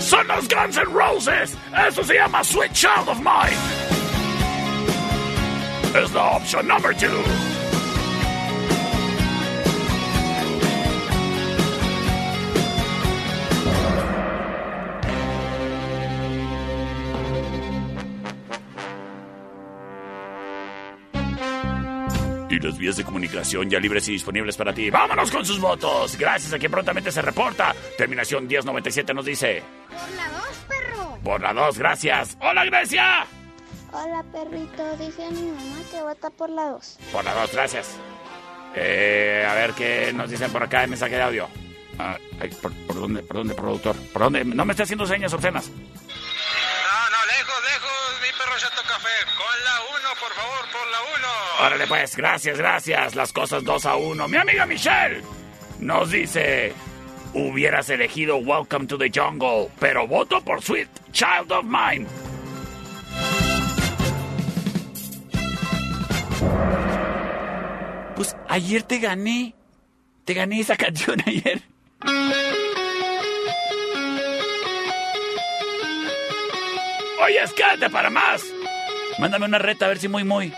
Son 0.00 0.26
los 0.28 0.48
Guns 0.48 0.76
N' 0.76 0.92
Roses. 0.92 1.56
Eso 1.74 2.02
se 2.02 2.14
llama 2.14 2.44
Sweet 2.44 2.74
Child 2.74 3.08
of 3.08 3.22
Mine. 3.22 3.56
Is 5.96 6.12
the 6.12 6.20
option 6.20 6.66
number 6.66 6.92
two. 6.92 7.49
Y 22.70 22.72
las 22.72 22.78
vías 22.78 22.96
de 22.96 23.04
comunicación 23.04 23.68
ya 23.68 23.80
libres 23.80 24.06
y 24.08 24.12
disponibles 24.12 24.56
para 24.56 24.72
ti. 24.72 24.90
¡Vámonos 24.90 25.30
con 25.30 25.44
sus 25.44 25.58
votos! 25.58 26.16
Gracias 26.16 26.52
a 26.52 26.58
quien 26.58 26.70
prontamente 26.70 27.10
se 27.10 27.20
reporta. 27.20 27.74
Terminación 27.98 28.46
1097 28.46 29.12
nos 29.12 29.24
dice. 29.24 29.62
Por 29.88 30.16
la 30.16 30.28
dos, 30.28 30.56
perro. 30.68 31.18
Por 31.24 31.40
la 31.40 31.52
2, 31.52 31.78
gracias. 31.78 32.36
¡Hola, 32.40 32.64
Grecia! 32.66 33.26
Hola, 33.92 34.24
perrito. 34.32 34.96
Dice 34.98 35.30
mi 35.32 35.50
mamá 35.50 35.82
que 35.90 36.00
vota 36.00 36.30
por 36.30 36.48
la 36.50 36.66
dos. 36.66 36.96
Por 37.12 37.24
la 37.24 37.34
2, 37.34 37.52
gracias. 37.52 37.98
Eh, 38.76 39.44
a 39.48 39.54
ver 39.54 39.72
qué 39.72 40.12
nos 40.14 40.30
dicen 40.30 40.52
por 40.52 40.62
acá 40.62 40.84
en 40.84 40.90
mensaje 40.90 41.16
de 41.16 41.22
audio. 41.22 41.48
Ah, 41.98 42.16
ay, 42.40 42.50
por, 42.62 42.72
por 42.86 42.96
dónde, 43.00 43.22
por 43.24 43.36
dónde, 43.38 43.54
productor? 43.54 43.96
¿Por 44.12 44.22
dónde? 44.22 44.44
No 44.44 44.64
me 44.64 44.72
esté 44.72 44.84
haciendo 44.84 45.06
señas 45.06 45.32
obscenas. 45.32 45.72
Café. 48.68 49.08
Con 49.38 49.64
la 49.64 49.80
uno, 49.88 50.08
por 50.20 50.32
favor, 50.34 50.60
por 50.70 50.90
la 50.90 50.98
uno. 51.16 51.66
Órale, 51.66 51.86
pues, 51.86 52.14
gracias, 52.14 52.58
gracias. 52.58 53.14
Las 53.14 53.32
cosas 53.32 53.64
2 53.64 53.86
a 53.86 53.96
1. 53.96 54.28
Mi 54.28 54.36
amiga 54.36 54.66
Michelle 54.66 55.22
nos 55.78 56.10
dice: 56.10 56.74
Hubieras 57.32 57.88
elegido 57.88 58.36
Welcome 58.36 58.86
to 58.86 58.98
the 58.98 59.10
Jungle, 59.14 59.70
pero 59.78 60.06
voto 60.06 60.42
por 60.42 60.62
Sweet 60.62 60.88
Child 61.12 61.52
of 61.52 61.64
Mine. 61.64 62.06
Pues 68.16 68.36
ayer 68.48 68.82
te 68.82 68.98
gané. 68.98 69.54
Te 70.26 70.34
gané 70.34 70.60
esa 70.60 70.76
canción 70.76 71.18
ayer. 71.26 71.62
Oye, 77.22 77.40
quédate 77.54 77.90
para 77.90 78.10
más. 78.10 78.42
Mándame 79.18 79.46
una 79.46 79.58
reta 79.58 79.84
a 79.84 79.88
ver 79.88 79.98
si 79.98 80.08
muy, 80.08 80.24
muy. 80.24 80.52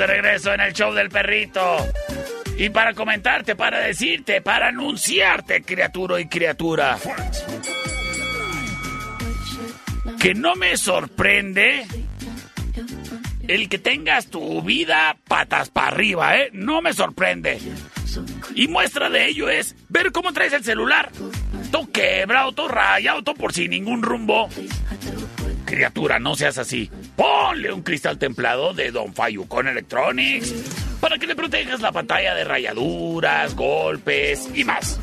De 0.00 0.06
regreso 0.06 0.54
en 0.54 0.60
el 0.60 0.72
show 0.72 0.94
del 0.94 1.10
perrito. 1.10 1.76
Y 2.56 2.70
para 2.70 2.94
comentarte, 2.94 3.54
para 3.54 3.80
decirte, 3.80 4.40
para 4.40 4.68
anunciarte, 4.68 5.62
criatura 5.62 6.18
y 6.18 6.26
criatura, 6.26 6.98
que 10.18 10.34
no 10.34 10.56
me 10.56 10.76
sorprende 10.78 11.86
el 13.46 13.68
que 13.68 13.78
tengas 13.78 14.28
tu 14.28 14.62
vida 14.62 15.16
patas 15.28 15.68
para 15.68 15.88
arriba, 15.88 16.38
¿eh? 16.38 16.48
No 16.52 16.80
me 16.80 16.94
sorprende. 16.94 17.58
Y 18.54 18.68
muestra 18.68 19.10
de 19.10 19.28
ello 19.28 19.50
es 19.50 19.76
ver 19.90 20.12
cómo 20.12 20.32
traes 20.32 20.54
el 20.54 20.64
celular. 20.64 21.10
Todo 21.70 21.90
quebrado, 21.90 22.52
todo 22.52 22.68
rayado, 22.68 23.22
todo 23.22 23.34
por 23.34 23.52
sin 23.52 23.70
ningún 23.70 24.02
rumbo. 24.02 24.48
Criatura, 25.66 26.18
no 26.18 26.34
seas 26.36 26.56
así. 26.56 26.90
Ponle 27.20 27.70
un 27.70 27.82
cristal 27.82 28.16
templado 28.16 28.72
de 28.72 28.90
Don 28.90 29.12
Fayucon 29.12 29.68
Electronics 29.68 30.54
para 31.02 31.18
que 31.18 31.26
le 31.26 31.36
protejas 31.36 31.82
la 31.82 31.92
pantalla 31.92 32.34
de 32.34 32.44
rayaduras, 32.44 33.54
golpes 33.54 34.48
y 34.54 34.64
más. 34.64 34.98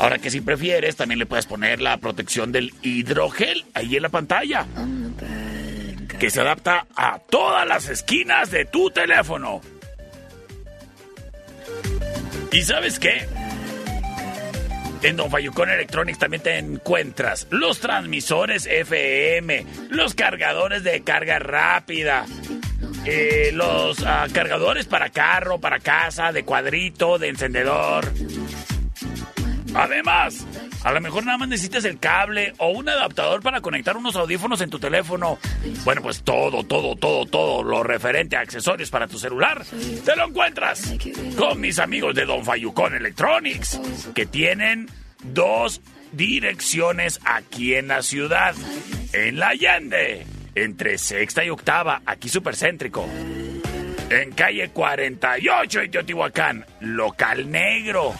Ahora 0.00 0.18
que 0.18 0.30
si 0.30 0.40
prefieres, 0.40 0.96
también 0.96 1.20
le 1.20 1.26
puedes 1.26 1.46
poner 1.46 1.80
la 1.80 1.98
protección 1.98 2.50
del 2.50 2.74
hidrogel 2.82 3.64
ahí 3.72 3.94
en 3.94 4.02
la 4.02 4.08
pantalla. 4.08 4.66
Que 6.18 6.28
se 6.28 6.40
adapta 6.40 6.88
a 6.96 7.20
todas 7.20 7.68
las 7.68 7.88
esquinas 7.88 8.50
de 8.50 8.64
tu 8.64 8.90
teléfono. 8.90 9.60
¿Y 12.50 12.62
sabes 12.62 12.98
qué? 12.98 13.28
En 15.04 15.18
Don 15.18 15.30
Fayucon 15.30 15.68
Electronics 15.68 16.18
también 16.18 16.42
te 16.42 16.56
encuentras 16.56 17.46
los 17.50 17.78
transmisores 17.78 18.64
FM, 18.64 19.66
los 19.90 20.14
cargadores 20.14 20.82
de 20.82 21.02
carga 21.02 21.38
rápida, 21.38 22.24
eh, 23.04 23.50
los 23.52 24.02
ah, 24.02 24.26
cargadores 24.32 24.86
para 24.86 25.10
carro, 25.10 25.60
para 25.60 25.78
casa, 25.78 26.32
de 26.32 26.42
cuadrito, 26.44 27.18
de 27.18 27.28
encendedor. 27.28 28.10
Además, 29.74 30.46
a 30.84 30.92
lo 30.92 31.00
mejor 31.00 31.24
nada 31.24 31.38
más 31.38 31.48
necesitas 31.48 31.84
el 31.86 31.98
cable 31.98 32.52
o 32.58 32.68
un 32.68 32.88
adaptador 32.88 33.42
para 33.42 33.62
conectar 33.62 33.96
unos 33.96 34.14
audífonos 34.16 34.60
en 34.60 34.70
tu 34.70 34.78
teléfono. 34.78 35.38
Bueno, 35.84 36.02
pues 36.02 36.22
todo, 36.22 36.62
todo, 36.62 36.94
todo, 36.94 37.24
todo 37.24 37.62
lo 37.62 37.82
referente 37.82 38.36
a 38.36 38.40
accesorios 38.40 38.90
para 38.90 39.08
tu 39.08 39.18
celular, 39.18 39.64
te 40.04 40.14
lo 40.14 40.28
encuentras 40.28 40.94
con 41.36 41.60
mis 41.60 41.78
amigos 41.78 42.14
de 42.14 42.26
Don 42.26 42.44
Fayucon 42.44 42.94
Electronics, 42.94 43.80
que 44.14 44.26
tienen 44.26 44.88
dos 45.22 45.80
direcciones 46.12 47.18
aquí 47.24 47.74
en 47.74 47.88
la 47.88 48.02
ciudad. 48.02 48.54
En 49.12 49.38
la 49.38 49.48
Allende, 49.48 50.26
entre 50.54 50.98
sexta 50.98 51.44
y 51.44 51.50
octava, 51.50 52.02
aquí 52.04 52.28
supercéntrico. 52.28 53.08
En 54.10 54.32
calle 54.32 54.68
48 54.68 55.80
en 55.80 55.90
Teotihuacán, 55.90 56.66
local 56.80 57.50
negro. 57.50 58.14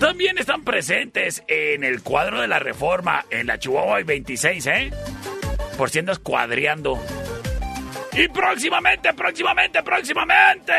También 0.00 0.36
están 0.36 0.62
presentes 0.62 1.42
en 1.48 1.82
el 1.82 2.02
cuadro 2.02 2.40
de 2.40 2.48
la 2.48 2.58
reforma, 2.58 3.24
en 3.30 3.46
la 3.46 3.58
Chihuahua 3.58 4.02
26, 4.04 4.66
¿eh? 4.66 4.90
Por 5.78 5.88
si 5.88 6.00
andas 6.00 6.18
cuadreando. 6.18 7.02
Y 8.12 8.28
próximamente, 8.28 9.14
próximamente, 9.14 9.82
próximamente, 9.82 10.72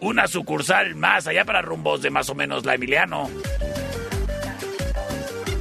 una 0.00 0.28
sucursal 0.28 0.94
más 0.94 1.26
allá 1.26 1.44
para 1.44 1.62
rumbos 1.62 2.02
de 2.02 2.10
más 2.10 2.28
o 2.30 2.34
menos 2.34 2.64
la 2.64 2.74
Emiliano. 2.74 3.28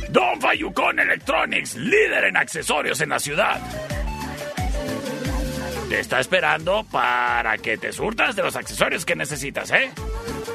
Don 0.10 0.40
Fayucon 0.40 1.00
Electronics, 1.00 1.76
líder 1.76 2.26
en 2.26 2.38
accesorios 2.38 3.02
en 3.02 3.10
la 3.10 3.20
ciudad. 3.20 3.60
Te 5.94 6.00
está 6.00 6.20
esperando 6.20 6.84
para 6.92 7.60
que 7.60 7.78
te 7.78 7.94
surtas 7.94 8.36
de 8.36 8.42
los 8.42 8.56
accesorios 8.56 9.06
que 9.06 9.16
necesitas, 9.16 9.70
¿eh? 9.70 9.92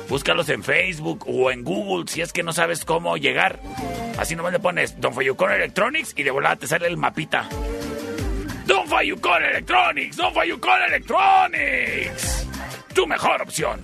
Búscalos 0.08 0.48
en 0.48 0.64
Facebook 0.64 1.24
o 1.28 1.52
en 1.52 1.62
Google 1.62 2.08
si 2.08 2.22
es 2.22 2.32
que 2.32 2.42
no 2.42 2.52
sabes 2.52 2.84
cómo 2.84 3.16
llegar. 3.16 3.60
Así 4.18 4.34
nomás 4.34 4.52
le 4.52 4.58
pones 4.58 5.00
Don 5.00 5.14
Fayucon 5.14 5.52
Electronics 5.52 6.12
y 6.16 6.24
de 6.24 6.32
volada 6.32 6.56
te 6.56 6.66
sale 6.66 6.88
el 6.88 6.96
mapita. 6.96 7.48
Don 8.66 8.88
Fayucon 8.88 9.44
Electronics, 9.44 10.16
Don 10.16 10.34
Fayucon 10.34 10.82
Electronics. 10.88 12.48
Tu 12.92 13.06
mejor 13.06 13.40
opción. 13.40 13.80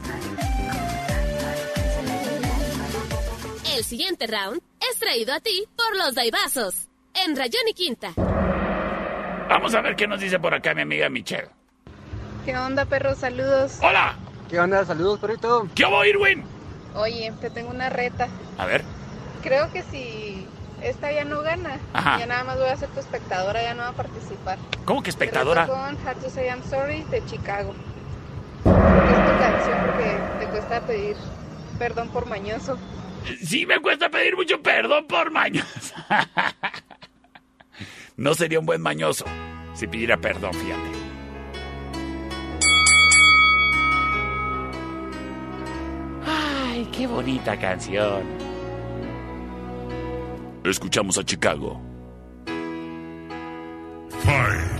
El 3.76 3.84
siguiente 3.84 4.26
round 4.26 4.60
es 4.90 4.98
traído 4.98 5.32
a 5.32 5.38
ti 5.38 5.68
por 5.76 5.96
los 6.04 6.16
Daibazos, 6.16 6.88
en 7.14 7.36
Rayón 7.36 7.68
y 7.68 7.74
Quinta. 7.74 8.12
Vamos 9.48 9.74
a 9.74 9.80
ver 9.80 9.96
qué 9.96 10.06
nos 10.06 10.20
dice 10.20 10.38
por 10.38 10.54
acá 10.54 10.74
mi 10.74 10.82
amiga 10.82 11.08
Michelle. 11.08 11.48
¿Qué 12.44 12.56
onda, 12.56 12.84
perro? 12.84 13.14
Saludos. 13.14 13.78
Hola. 13.82 14.16
¿Qué 14.48 14.60
onda? 14.60 14.84
Saludos, 14.84 15.18
perrito. 15.20 15.66
¿Qué 15.74 15.84
hubo, 15.84 16.04
Irwin? 16.04 16.44
Oye, 16.94 17.32
te 17.40 17.50
tengo 17.50 17.70
una 17.70 17.88
reta. 17.88 18.28
A 18.58 18.66
ver. 18.66 18.84
Creo 19.42 19.72
que 19.72 19.82
si 19.82 20.46
esta 20.82 21.10
ya 21.12 21.24
no 21.24 21.40
gana, 21.42 21.78
Ajá. 21.92 22.18
ya 22.18 22.26
nada 22.26 22.44
más 22.44 22.58
voy 22.58 22.68
a 22.68 22.76
ser 22.76 22.88
tu 22.90 23.00
espectadora, 23.00 23.62
ya 23.62 23.74
no 23.74 23.82
va 23.82 23.88
a 23.88 23.92
participar. 23.92 24.58
¿Cómo 24.84 25.00
que 25.00 25.04
Te 25.04 25.10
espectadora? 25.10 25.62
reto 25.62 25.74
con 25.74 26.06
Hard 26.06 26.18
to 26.18 26.30
Say 26.30 26.46
I'm 26.48 26.62
Sorry 26.62 27.02
de 27.04 27.24
Chicago. 27.26 27.74
Es 28.64 28.64
tu 28.64 29.38
canción 29.38 29.78
porque 29.86 30.18
te 30.40 30.46
cuesta 30.50 30.80
pedir 30.82 31.16
perdón 31.78 32.08
por 32.08 32.26
mañoso. 32.26 32.78
Sí 33.42 33.64
me 33.66 33.80
cuesta 33.80 34.10
pedir 34.10 34.36
mucho 34.36 34.60
perdón 34.62 35.06
por 35.06 35.30
mañoso. 35.30 35.94
no 38.16 38.34
sería 38.34 38.60
un 38.60 38.66
buen 38.66 38.80
mañoso 38.80 39.24
si 39.74 39.86
pidiera 39.86 40.16
perdón, 40.16 40.52
fíjate. 40.54 40.90
Ay, 46.26 46.88
qué 46.92 47.06
bonita 47.06 47.58
canción. 47.58 48.22
Escuchamos 50.64 51.18
a 51.18 51.24
Chicago. 51.24 51.80
Fight! 54.22 54.73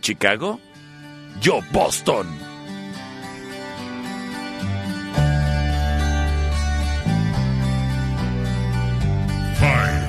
Chicago? 0.00 0.60
Yo 1.40 1.60
Boston. 1.72 2.26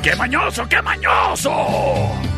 ¡Qué 0.01 0.15
mañoso, 0.15 0.67
qué 0.67 0.81
mañoso! 0.81 2.30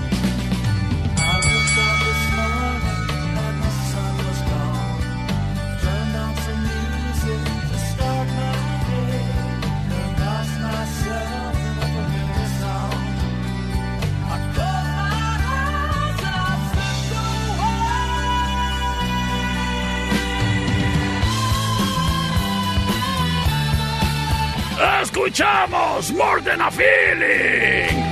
More 25.94 26.42
Than 26.42 26.60
a 26.60 26.72
Feeling. 26.72 28.04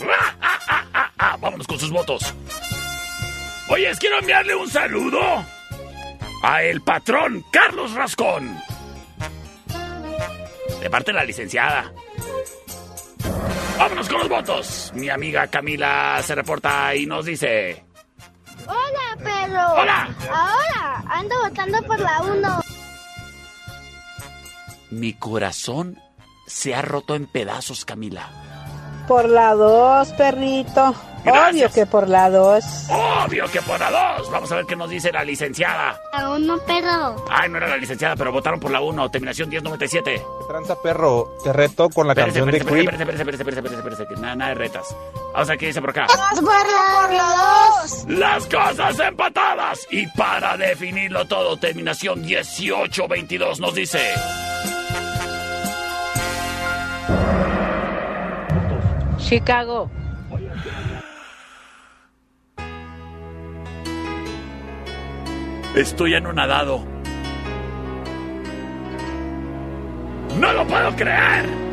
Vámonos 1.40 1.66
con 1.66 1.78
sus 1.78 1.90
votos. 1.90 2.22
Oye, 3.70 3.90
quiero 3.98 4.18
enviarle 4.18 4.54
un 4.54 4.68
saludo 4.68 5.18
a 6.42 6.62
el 6.62 6.82
patrón 6.82 7.42
Carlos 7.50 7.94
Rascón. 7.94 8.69
De 10.90 10.92
parte 10.92 11.12
de 11.12 11.18
la 11.18 11.24
licenciada. 11.24 11.92
Vámonos 13.78 14.08
con 14.08 14.18
los 14.18 14.28
votos. 14.28 14.92
Mi 14.94 15.08
amiga 15.08 15.46
Camila 15.46 16.20
se 16.22 16.34
reporta 16.34 16.94
y 16.96 17.06
nos 17.06 17.24
dice... 17.24 17.84
Hola, 18.66 19.16
perro. 19.22 19.72
Hola. 19.74 20.08
Ahora 20.28 21.04
ando 21.08 21.34
votando 21.42 21.82
por 21.84 22.00
la 22.00 22.22
1. 22.22 22.60
Mi 24.90 25.12
corazón 25.14 25.98
se 26.46 26.74
ha 26.74 26.82
roto 26.82 27.14
en 27.14 27.26
pedazos, 27.26 27.84
Camila. 27.84 28.28
Por 29.06 29.28
la 29.28 29.54
2, 29.54 30.08
perrito. 30.14 30.94
Gracias. 31.24 31.50
Obvio 31.50 31.70
que 31.72 31.86
por 31.86 32.08
la 32.08 32.30
2. 32.30 32.64
Obvio 32.90 33.44
que 33.50 33.62
por 33.62 33.78
la 33.80 34.16
2. 34.18 34.30
Vamos 34.30 34.50
a 34.52 34.56
ver 34.56 34.66
qué 34.66 34.76
nos 34.76 34.90
dice 34.90 35.12
la 35.12 35.24
licenciada. 35.24 36.00
La 36.12 36.30
1, 36.30 36.58
perro. 36.66 37.16
Ay, 37.30 37.48
no 37.48 37.56
era 37.58 37.68
la 37.68 37.76
licenciada, 37.76 38.16
pero 38.16 38.32
votaron 38.32 38.58
por 38.60 38.70
la 38.70 38.80
1. 38.80 39.10
Terminación 39.10 39.48
1097. 39.48 40.22
Tranza 40.48 40.80
perro, 40.82 41.36
te 41.44 41.52
reto 41.52 41.88
con 41.90 42.06
la 42.06 42.12
Espérese, 42.14 42.40
canción 42.40 42.50
de 42.50 42.58
espérese, 42.58 42.84
Creep. 42.84 43.00
espérese, 43.00 43.22
espérese, 43.22 43.42
espérese, 43.42 43.58
espérese, 43.60 43.76
espérese, 43.78 44.02
espérese, 44.02 44.14
que 44.14 44.20
nada, 44.20 44.34
nada 44.36 44.48
de 44.50 44.54
retas. 44.56 44.96
Vamos 45.32 45.48
a 45.48 45.52
ver 45.52 45.58
qué 45.58 45.66
dice 45.66 45.80
por 45.80 45.90
acá. 45.90 46.06
Por 46.06 46.42
la, 46.42 46.50
por 47.00 47.12
la 47.12 47.80
2. 47.82 48.18
Las 48.18 48.46
cosas 48.46 48.98
empatadas. 48.98 49.86
Y 49.90 50.06
para 50.08 50.56
definirlo 50.56 51.24
todo, 51.26 51.56
terminación 51.56 52.22
1822 52.22 53.60
nos 53.60 53.74
dice... 53.74 54.00
Chicago. 59.18 59.90
Estoy 65.74 66.14
anonadado. 66.14 66.84
¡No 70.40 70.52
lo 70.52 70.66
puedo 70.66 70.96
creer! 70.96 71.69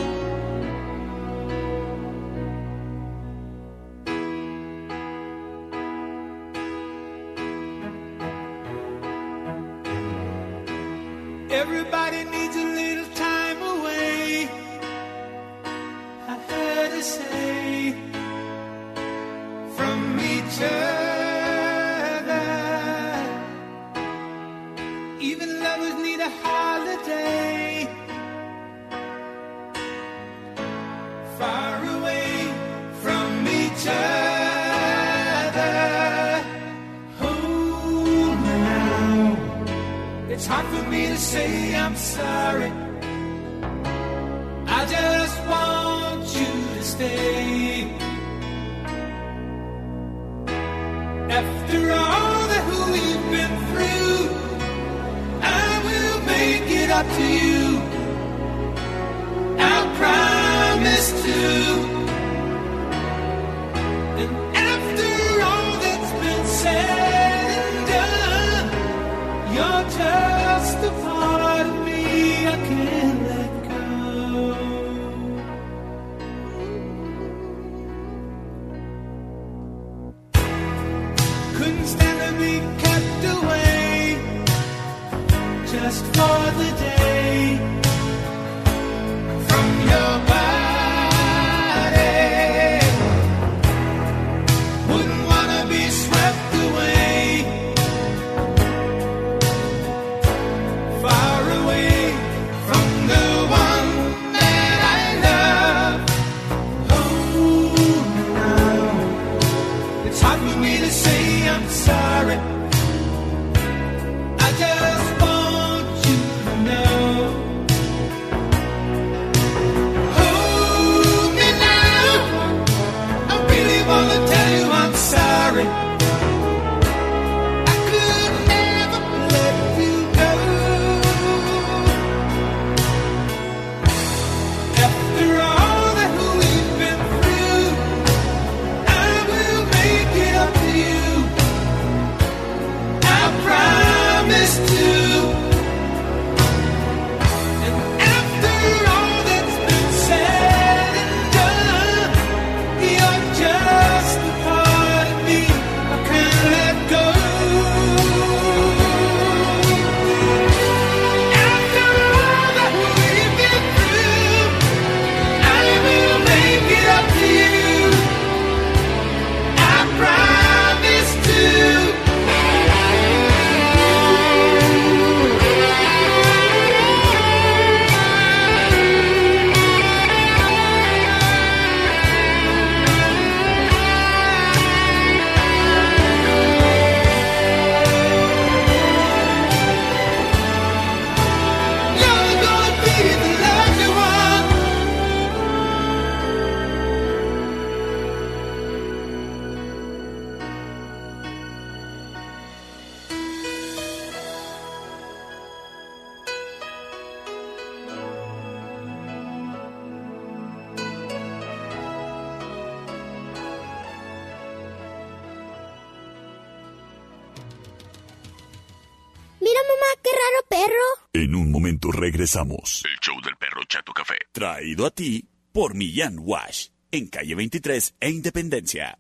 Regresamos. 222.28 222.84
El 222.84 222.99
show 222.99 223.15
del 223.21 223.36
perro 223.38 223.61
Chato 223.67 223.93
Café. 223.93 224.15
Traído 224.32 224.86
a 224.86 224.91
ti 224.91 225.28
por 225.53 225.75
Millán 225.75 226.17
Wash. 226.19 226.69
En 226.91 227.07
calle 227.07 227.36
23 227.36 227.95
e 227.99 228.09
Independencia. 228.09 228.97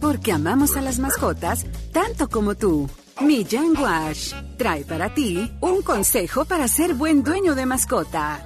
Porque 0.00 0.32
amamos 0.32 0.76
a 0.76 0.80
las 0.80 0.98
mascotas 0.98 1.66
tanto 1.92 2.28
como 2.28 2.54
tú. 2.54 2.88
Millán 3.20 3.76
Wash 3.76 4.34
trae 4.56 4.84
para 4.84 5.14
ti 5.14 5.50
un 5.60 5.82
consejo 5.82 6.44
para 6.44 6.68
ser 6.68 6.94
buen 6.94 7.24
dueño 7.24 7.54
de 7.54 7.66
mascota. 7.66 8.44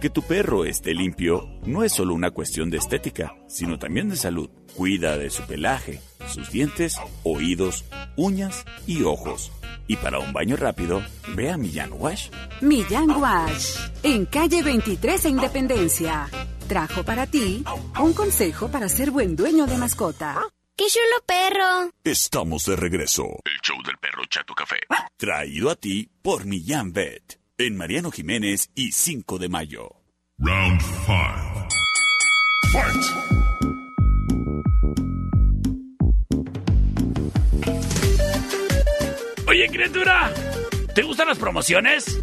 Que 0.00 0.10
tu 0.10 0.22
perro 0.22 0.64
esté 0.64 0.94
limpio 0.94 1.48
no 1.66 1.82
es 1.82 1.92
solo 1.92 2.14
una 2.14 2.30
cuestión 2.30 2.70
de 2.70 2.76
estética, 2.76 3.34
sino 3.48 3.78
también 3.78 4.08
de 4.08 4.16
salud. 4.16 4.50
Cuida 4.76 5.16
de 5.16 5.30
su 5.30 5.42
pelaje, 5.44 6.00
sus 6.28 6.50
dientes, 6.50 6.96
oídos, 7.22 7.84
uñas 8.16 8.64
y 8.86 9.02
ojos. 9.02 9.52
Y 9.86 9.96
para 9.96 10.18
un 10.18 10.32
baño 10.32 10.56
rápido, 10.56 11.02
ve 11.34 11.50
a 11.50 11.56
Millán 11.56 11.92
Wash. 11.92 12.28
Millán 12.60 13.10
Wash, 13.10 13.76
en 14.02 14.26
calle 14.26 14.62
23 14.62 15.24
e 15.24 15.28
Independencia. 15.28 16.28
Trajo 16.68 17.02
para 17.04 17.26
ti 17.26 17.62
un 18.00 18.12
consejo 18.14 18.68
para 18.68 18.88
ser 18.88 19.10
buen 19.10 19.36
dueño 19.36 19.66
de 19.66 19.76
mascota. 19.76 20.40
¡Qué 20.76 20.86
chulo 20.88 21.24
perro! 21.24 21.92
Estamos 22.02 22.64
de 22.64 22.74
regreso. 22.74 23.24
El 23.44 23.60
show 23.62 23.76
del 23.84 23.96
perro 23.98 24.24
Chato 24.28 24.54
Café. 24.54 24.80
Traído 25.16 25.70
a 25.70 25.76
ti 25.76 26.10
por 26.20 26.46
Millán 26.46 26.92
Vet. 26.92 27.38
En 27.58 27.76
Mariano 27.76 28.10
Jiménez 28.10 28.70
y 28.74 28.90
5 28.90 29.38
de 29.38 29.48
mayo. 29.48 29.90
Round 30.38 30.80
5. 30.80 31.68
Fight! 32.72 33.34
Oye, 39.64 39.72
criatura, 39.72 40.30
¿te 40.94 41.00
gustan 41.00 41.26
las 41.28 41.38
promociones? 41.38 42.20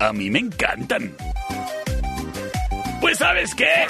A 0.00 0.12
mí 0.12 0.28
me 0.28 0.40
encantan. 0.40 1.14
Pues 3.00 3.18
sabes 3.18 3.54
qué? 3.54 3.86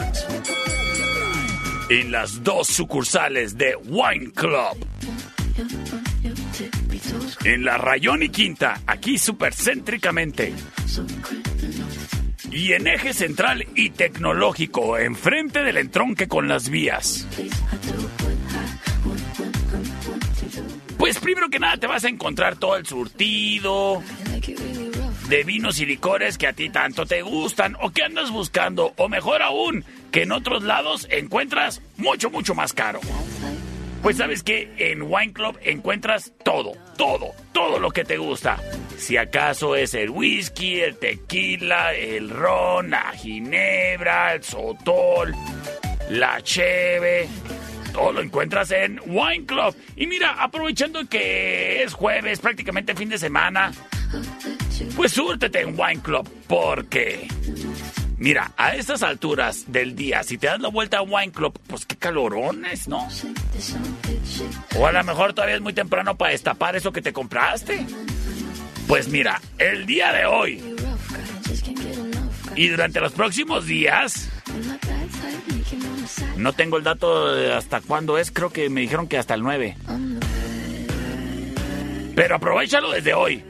En 1.89 2.13
las 2.13 2.43
dos 2.45 2.67
sucursales 2.69 3.57
de 3.57 3.75
Wine 3.87 4.33
Club. 4.33 4.87
En 7.47 7.65
la 7.65 7.79
Rayón 7.79 8.23
y 8.23 8.29
Quinta, 8.29 8.83
aquí 8.87 9.17
supercéntricamente. 9.17 10.53
Y 12.51 12.73
en 12.73 12.87
eje 12.87 13.15
central 13.15 13.67
y 13.75 13.91
tecnológico, 13.91 14.99
enfrente 14.99 15.63
del 15.63 15.79
entronque 15.79 16.29
con 16.29 16.49
las 16.49 16.69
vías. 16.69 17.27
Pues 21.05 21.19
primero 21.19 21.51
que 21.51 21.59
nada 21.59 21.77
te 21.77 21.87
vas 21.87 22.03
a 22.07 22.09
encontrar 22.09 22.57
todo 22.57 22.77
el 22.77 22.87
surtido 22.87 24.03
de 25.29 25.45
vinos 25.45 25.79
y 25.79 25.85
licores 25.85 26.39
que 26.39 26.47
a 26.47 26.55
ti 26.55 26.71
tanto 26.71 27.05
te 27.05 27.21
gustan 27.21 27.77
o 27.83 27.91
que 27.91 28.05
andas 28.05 28.31
buscando, 28.31 28.95
o 28.97 29.11
mejor 29.11 29.43
aún, 29.43 29.85
que 30.11 30.23
en 30.23 30.33
otros 30.33 30.63
lados 30.63 31.07
encuentras 31.11 31.83
mucho, 31.99 32.31
mucho 32.31 32.55
más 32.55 32.73
caro. 32.73 33.01
Pues 34.01 34.17
sabes 34.17 34.43
que 34.43 34.73
en 34.79 35.03
Wine 35.03 35.35
Club 35.35 35.59
encuentras 35.63 36.33
todo, 36.43 36.73
todo, 36.97 37.33
todo 37.53 37.79
lo 37.79 37.91
que 37.91 38.07
te 38.07 38.17
gusta. 38.17 38.59
Si 38.97 39.19
acaso 39.19 39.77
es 39.77 39.93
el 39.93 40.09
whisky, 40.09 40.81
el 40.81 40.97
tequila, 40.97 41.93
el 41.93 42.31
ron, 42.31 42.89
la 42.89 43.13
ginebra, 43.13 44.33
el 44.33 44.43
sotol, 44.43 45.35
la 46.09 46.41
cheve. 46.41 47.29
Todo 47.95 48.13
lo 48.13 48.21
encuentras 48.21 48.73
en 48.73 49.01
Wine 49.07 49.47
Club. 49.47 49.77
Y 49.95 50.09
mira, 50.09 50.43
aprovechando 50.43 51.09
que 51.09 51.85
es 51.85 51.93
jueves, 51.93 52.41
prácticamente 52.41 52.93
fin 52.97 53.09
de 53.09 53.19
semana, 53.19 53.73
pues 54.97 55.13
súrtete 55.13 55.61
en 55.61 55.79
Wine 55.79 56.03
Club 56.03 56.29
porque... 56.49 57.29
Mira, 58.19 58.53
a 58.57 58.75
estas 58.75 59.05
alturas 59.05 59.71
del 59.71 59.95
día, 59.95 60.25
si 60.25 60.39
te 60.39 60.49
das 60.49 60.61
la 60.61 60.69
vuelta 60.69 60.99
a 60.99 61.03
Wine 61.03 61.31
Club, 61.31 61.57
pues 61.69 61.87
qué 61.87 61.95
calorones, 61.97 62.89
¿no? 62.89 63.09
O 64.77 64.87
a 64.87 64.93
lo 64.93 65.05
mejor 65.05 65.33
todavía 65.33 65.57
es 65.57 65.61
muy 65.61 65.73
temprano 65.73 66.17
para 66.17 66.33
destapar 66.33 66.75
eso 66.75 66.93
que 66.93 67.01
te 67.01 67.13
compraste. 67.13 67.87
Pues 68.89 69.09
mira, 69.09 69.41
el 69.59 69.87
día 69.87 70.13
de 70.13 70.27
hoy 70.27 70.75
y 72.57 72.69
durante 72.69 73.01
los 73.01 73.13
próximos 73.13 73.67
días, 73.67 74.29
no 76.37 76.53
tengo 76.53 76.77
el 76.77 76.85
dato 76.85 77.27
hasta 77.55 77.81
cuándo 77.81 78.19
es, 78.19 78.31
creo 78.31 78.51
que 78.51 78.69
me 78.69 78.81
dijeron 78.83 79.09
que 79.09 79.19
hasta 79.19 79.35
el 79.35 79.43
9. 79.43 79.77
Pero 82.15 82.37
aprovechalo 82.37 82.91
desde 82.93 83.15
hoy. 83.15 83.45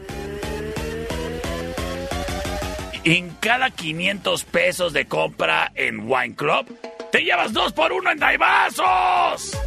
En 3.05 3.31
cada 3.41 3.71
500 3.71 4.45
pesos 4.45 4.93
de 4.95 5.07
compra 5.07 5.71
en 5.75 6.11
Wine 6.11 6.35
Club, 6.35 6.67
te 7.13 7.23
llevas 7.23 7.53
dos 7.53 7.73
por 7.75 7.93
uno 7.93 8.11
en 8.11 8.19
Daibazos. 8.19 9.59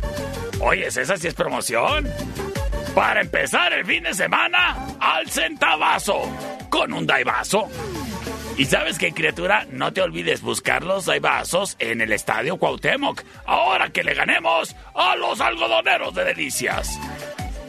Oye, 0.59 0.87
esa 0.87 1.17
sí 1.17 1.27
es 1.27 1.35
promoción. 1.35 2.09
Para 2.95 3.21
empezar 3.21 3.71
el 3.73 3.85
fin 3.85 4.03
de 4.03 4.13
semana, 4.15 4.75
al 4.99 5.29
centavazo, 5.29 6.19
con 6.69 6.91
un 6.93 7.05
Daivazo. 7.05 7.69
Y 8.57 8.65
sabes 8.65 8.97
qué, 8.97 9.13
criatura, 9.13 9.67
no 9.71 9.93
te 9.93 10.01
olvides 10.01 10.41
buscar 10.41 10.83
los 10.83 11.05
Daibazos 11.05 11.75
en 11.77 12.01
el 12.01 12.11
Estadio 12.11 12.57
Cuauhtémoc, 12.57 13.23
ahora 13.45 13.91
que 13.91 14.03
le 14.03 14.15
ganemos 14.15 14.75
a 14.95 15.15
los 15.15 15.39
algodoneros 15.39 16.15
de 16.15 16.23
delicias. 16.25 16.99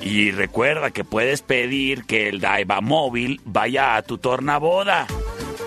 Y 0.00 0.30
recuerda 0.30 0.90
que 0.90 1.04
puedes 1.04 1.42
pedir 1.42 2.06
que 2.06 2.30
el 2.30 2.40
Daiva 2.40 2.80
móvil 2.80 3.38
vaya 3.44 3.96
a 3.96 4.02
tu 4.02 4.16
tornaboda. 4.16 5.06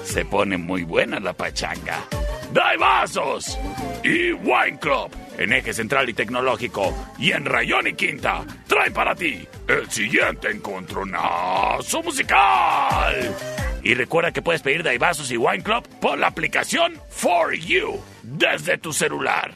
Se 0.05 0.25
pone 0.25 0.57
muy 0.57 0.83
buena 0.83 1.19
la 1.19 1.33
pachanga. 1.33 2.03
Daibazos 2.51 3.59
y 4.03 4.31
Wine 4.31 4.79
Club 4.79 5.20
en 5.37 5.53
eje 5.53 5.73
central 5.73 6.09
y 6.09 6.13
tecnológico 6.13 6.93
y 7.17 7.31
en 7.31 7.45
Rayón 7.45 7.87
y 7.87 7.93
Quinta 7.93 8.45
trae 8.67 8.91
para 8.91 9.15
ti 9.15 9.47
el 9.67 9.89
siguiente 9.89 10.49
encontronazo 10.49 12.03
musical. 12.03 13.35
Y 13.83 13.93
recuerda 13.93 14.31
que 14.31 14.41
puedes 14.41 14.61
pedir 14.61 14.83
Daibazos 14.83 15.31
y 15.31 15.37
Wine 15.37 15.63
Club 15.63 15.87
por 15.99 16.17
la 16.17 16.27
aplicación 16.27 16.99
For 17.09 17.53
You 17.53 17.99
desde 18.21 18.77
tu 18.77 18.93
celular. 18.93 19.53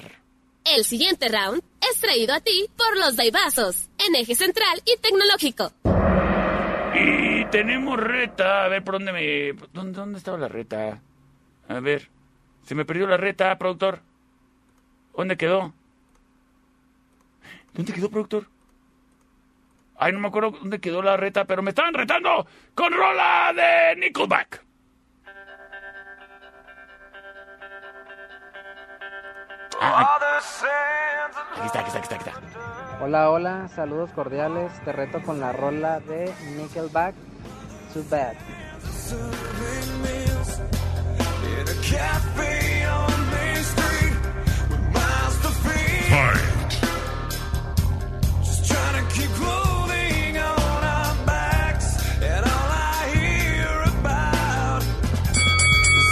El 0.65 0.83
siguiente 0.83 1.27
round 1.29 1.61
es 1.91 1.99
traído 1.99 2.33
a 2.33 2.39
ti 2.39 2.67
por 2.75 2.97
los 2.97 3.15
Daibazos, 3.15 3.87
en 3.99 4.15
eje 4.15 4.33
central 4.33 4.81
y 4.83 4.97
tecnológico. 4.97 5.71
Y 6.95 7.45
tenemos 7.51 7.99
reta. 7.99 8.65
A 8.65 8.67
ver, 8.69 8.83
¿por 8.83 8.95
dónde 8.95 9.11
me...? 9.11 9.53
¿Dónde, 9.73 9.99
dónde 9.99 10.17
estaba 10.17 10.37
la 10.39 10.47
reta? 10.47 10.99
A 11.67 11.79
ver. 11.79 12.09
Se 12.65 12.73
me 12.73 12.83
perdió 12.83 13.05
la 13.05 13.17
reta, 13.17 13.55
productor. 13.59 13.99
¿Dónde 15.15 15.37
quedó? 15.37 15.73
¿Dónde 17.73 17.93
quedó, 17.93 18.09
productor? 18.09 18.47
Ay, 19.97 20.11
no 20.11 20.19
me 20.19 20.27
acuerdo 20.27 20.51
dónde 20.51 20.79
quedó 20.79 21.01
la 21.01 21.15
reta, 21.15 21.45
pero 21.45 21.61
me 21.61 21.69
estaban 21.69 21.93
retando 21.93 22.45
con 22.73 22.91
rola 22.91 23.53
de 23.55 23.95
Nickelback. 23.97 24.63
Ah, 29.81 30.17
aquí 31.57 31.67
está, 31.67 31.79
aquí 31.79 31.87
está, 31.87 31.99
aquí 31.99 32.15
está, 32.15 32.15
aquí 32.15 32.29
está. 32.29 33.03
Hola, 33.03 33.29
hola, 33.29 33.67
saludos 33.69 34.11
cordiales. 34.11 34.71
Te 34.83 34.91
reto 34.91 35.21
con 35.21 35.39
la 35.39 35.53
rola 35.53 35.99
de 35.99 36.33
Nickelback, 36.57 37.15
Too 37.93 38.03
Bad. 38.09 38.35
Fight. 46.15 46.71
Just 48.45 48.61
trying 48.71 48.95
to 49.01 49.05
keep 49.13 49.31
clothing 49.31 50.37
on 50.37 50.81
our 50.95 51.15
backs, 51.25 51.87
and 52.23 52.45
all 52.45 52.69
I 52.71 53.11
hear 53.15 53.75
about 53.99 54.81
is 54.81 56.07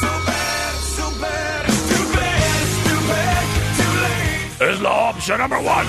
so 0.00 0.10
bad, 0.24 0.72
so 0.96 1.04
bad, 1.20 1.60
it's 1.68 1.84
too 1.92 2.04
bad, 2.16 2.48
it's 2.62 2.76
too 2.88 3.00
bad, 3.12 3.44
too 3.76 3.92
late. 4.06 4.78
The 4.80 4.88
option 4.88 5.36
number 5.36 5.60
one. 5.60 5.86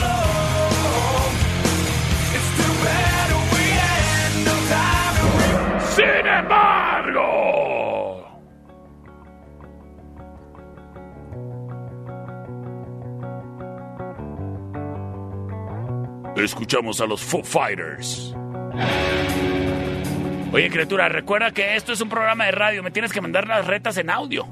It's 2.35 2.49
too 2.59 2.73
bad 2.83 3.27
we 3.55 3.63
had 3.79 4.31
no 4.43 4.55
time 4.75 5.15
to 5.23 5.87
Cinema! 5.95 6.72
Escuchamos 16.35 16.99
a 16.99 17.05
los 17.05 17.21
Foo 17.21 17.43
Fighters. 17.43 18.33
Oye, 20.51 20.69
criatura, 20.69 21.09
recuerda 21.09 21.51
que 21.51 21.75
esto 21.75 21.93
es 21.93 22.01
un 22.01 22.09
programa 22.09 22.45
de 22.45 22.51
radio. 22.51 22.83
Me 22.83 22.91
tienes 22.91 23.11
que 23.11 23.21
mandar 23.21 23.47
las 23.47 23.65
retas 23.65 23.97
en 23.97 24.09
audio. 24.09 24.47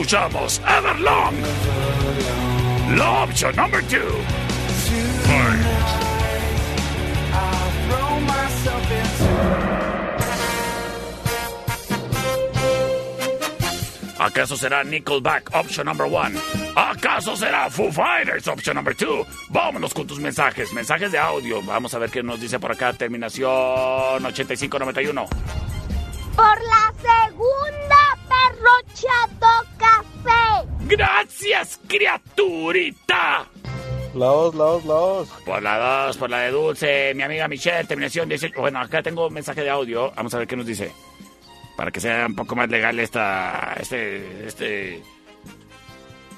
escuchamos 0.00 0.62
Everlong. 0.66 1.34
La 2.96 3.24
opción 3.24 3.54
number 3.54 3.82
two. 3.84 3.98
¿Acaso 14.18 14.56
será 14.56 14.84
Nickelback 14.84 15.50
option 15.54 15.84
number 15.84 16.06
one? 16.06 16.34
¿Acaso 16.74 17.36
será 17.36 17.68
Foo 17.68 17.92
Fighters 17.92 18.48
option 18.48 18.76
number 18.76 18.94
two? 18.94 19.26
Vámonos 19.50 19.92
con 19.92 20.06
tus 20.06 20.18
mensajes, 20.18 20.72
mensajes 20.72 21.12
de 21.12 21.18
audio. 21.18 21.60
Vamos 21.62 21.92
a 21.92 21.98
ver 21.98 22.10
qué 22.10 22.22
nos 22.22 22.40
dice 22.40 22.58
por 22.58 22.72
acá, 22.72 22.94
terminación 22.94 24.24
8591. 24.24 25.26
Por 26.36 26.46
la 26.46 26.94
segunda 27.02 28.18
perrocha, 28.28 29.26
doctor. 29.38 29.79
Gracias, 30.90 31.80
criaturita. 31.86 33.46
La 34.14 34.32
os, 34.32 34.54
la 34.56 34.64
os, 34.64 34.84
la 34.84 34.94
os. 34.94 35.28
Por 35.44 35.62
la 35.62 36.06
2, 36.06 36.16
por 36.16 36.30
la 36.30 36.40
de 36.40 36.50
Dulce, 36.50 37.14
mi 37.14 37.22
amiga 37.22 37.46
Michelle, 37.46 37.84
terminación 37.84 38.28
18. 38.28 38.60
Bueno, 38.60 38.80
acá 38.80 39.02
tengo 39.02 39.28
un 39.28 39.34
mensaje 39.34 39.62
de 39.62 39.70
audio. 39.70 40.12
Vamos 40.16 40.34
a 40.34 40.38
ver 40.38 40.48
qué 40.48 40.56
nos 40.56 40.66
dice. 40.66 40.92
Para 41.76 41.92
que 41.92 42.00
sea 42.00 42.26
un 42.26 42.34
poco 42.34 42.56
más 42.56 42.68
legal 42.68 42.98
esta. 42.98 43.76
Este. 43.78 44.46
Este. 44.46 45.02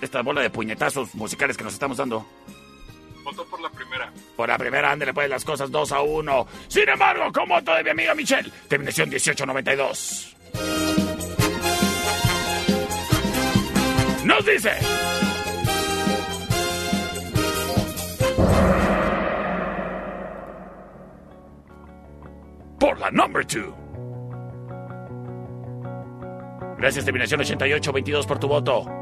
Esta 0.03 0.21
bola 0.21 0.43
de 0.43 0.51
puñetazos 0.51 1.15
musicales 1.15 1.57
que 1.57 1.65
nos 1.65 1.73
estamos 1.73 1.97
dando. 1.97 2.27
Voto 3.25 3.47
por 3.47 3.61
la 3.61 3.71
primera. 3.71 4.13
Por 4.37 4.49
la 4.49 4.59
primera, 4.59 4.91
ándale 4.91 5.15
pues 5.15 5.31
las 5.31 5.45
cosas 5.45 5.71
2 5.71 5.93
a 5.93 6.03
1. 6.03 6.47
Sin 6.69 6.89
embargo, 6.89 7.33
como 7.33 7.55
voto 7.55 7.73
de 7.75 7.85
mi 7.85 7.91
amiga 7.91 8.15
Michelle, 8.15 8.51
terminación 8.69 9.09
1892. 9.09 10.37
Nos 14.25 14.47
dice. 14.47 14.71
Por 22.79 22.99
la 22.99 23.11
number 23.11 23.45
2. 23.47 23.75
Gracias, 26.79 27.05
terminación 27.05 27.41
8822 27.41 28.27
por 28.27 28.39
tu 28.39 28.49
voto. 28.49 29.02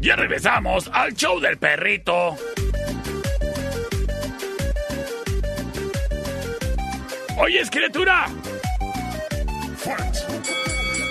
Ya 0.00 0.16
regresamos 0.16 0.90
al 0.94 1.12
show 1.12 1.38
del 1.38 1.58
perrito. 1.58 2.34
Oye, 7.38 7.60
criatura. 7.70 8.26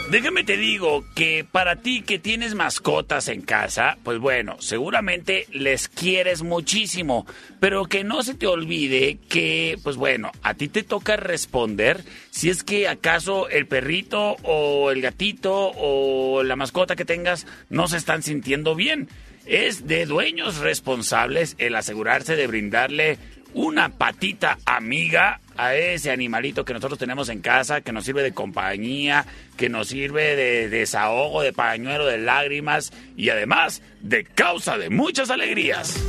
Déjame 0.10 0.44
te 0.44 0.58
digo 0.58 1.06
que 1.14 1.46
para 1.50 1.76
ti 1.76 2.02
que 2.02 2.18
tienes 2.18 2.56
mascotas 2.56 3.28
en 3.28 3.44
casa, 3.44 4.00
pues 4.04 4.18
bueno, 4.18 4.56
seguramente 4.60 5.46
les 5.52 5.88
quieres 5.88 6.42
muchísimo, 6.42 7.28
pero 7.60 7.86
que 7.86 8.04
no 8.04 8.24
se 8.24 8.34
te 8.34 8.48
olvide 8.48 9.20
que, 9.30 9.78
pues 9.84 9.98
bueno, 9.98 10.32
a 10.42 10.56
ti 10.56 10.68
te 10.68 10.82
toca 10.82 11.16
responder 11.16 12.04
si 12.32 12.50
es 12.50 12.64
que 12.64 12.88
acaso 12.88 13.50
el 13.50 13.68
perrito 13.68 14.36
o 14.42 14.90
el 14.90 15.04
gatito 15.04 15.74
o 15.76 16.42
la 16.42 16.56
mascota 16.56 16.96
que 16.96 17.06
tengas 17.06 17.46
no 17.70 17.88
se 17.88 17.98
están 17.98 18.24
sintiendo 18.24 18.74
bien. 18.74 19.10
Es 19.46 19.86
de 19.86 20.08
dueños 20.08 20.58
responsables 20.58 21.56
el 21.60 21.76
asegurarse 21.76 22.36
de 22.36 22.48
brindarle 22.48 23.20
una 23.54 23.90
patita 23.90 24.58
amiga 24.66 25.40
a 25.60 25.76
ese 25.76 26.10
animalito 26.10 26.64
que 26.64 26.74
nosotros 26.74 26.98
tenemos 26.98 27.28
en 27.28 27.42
casa, 27.42 27.82
que 27.82 27.92
nos 27.92 28.06
sirve 28.06 28.24
de 28.24 28.32
compañía, 28.32 29.26
que 29.58 29.68
nos 29.68 29.90
sirve 29.90 30.38
de 30.38 30.70
desahogo, 30.70 31.42
de 31.42 31.52
pañuelo 31.52 32.06
de 32.06 32.18
lágrimas 32.18 32.94
y 33.18 33.30
además 33.30 33.82
de 34.00 34.24
causa 34.24 34.78
de 34.78 34.90
muchas 34.90 35.30
alegrías. 35.30 36.02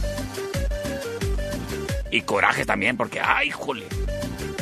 Y 2.12 2.20
coraje 2.22 2.64
también, 2.64 2.96
porque, 2.96 3.20
ay, 3.20 3.50
jole, 3.50 3.86